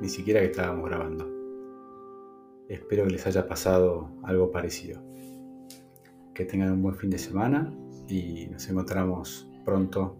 ni 0.00 0.08
siquiera 0.08 0.40
que 0.40 0.46
estábamos 0.46 0.88
grabando. 0.88 1.28
Espero 2.68 3.04
que 3.04 3.10
les 3.10 3.26
haya 3.26 3.48
pasado 3.48 4.10
algo 4.22 4.50
parecido. 4.50 5.02
Que 6.34 6.44
tengan 6.44 6.72
un 6.72 6.82
buen 6.82 6.94
fin 6.94 7.10
de 7.10 7.18
semana 7.18 7.74
y 8.08 8.46
nos 8.46 8.68
encontramos 8.68 9.50
pronto 9.64 10.16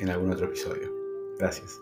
en 0.00 0.08
algún 0.10 0.30
otro 0.30 0.46
episodio. 0.46 0.92
Gracias. 1.38 1.80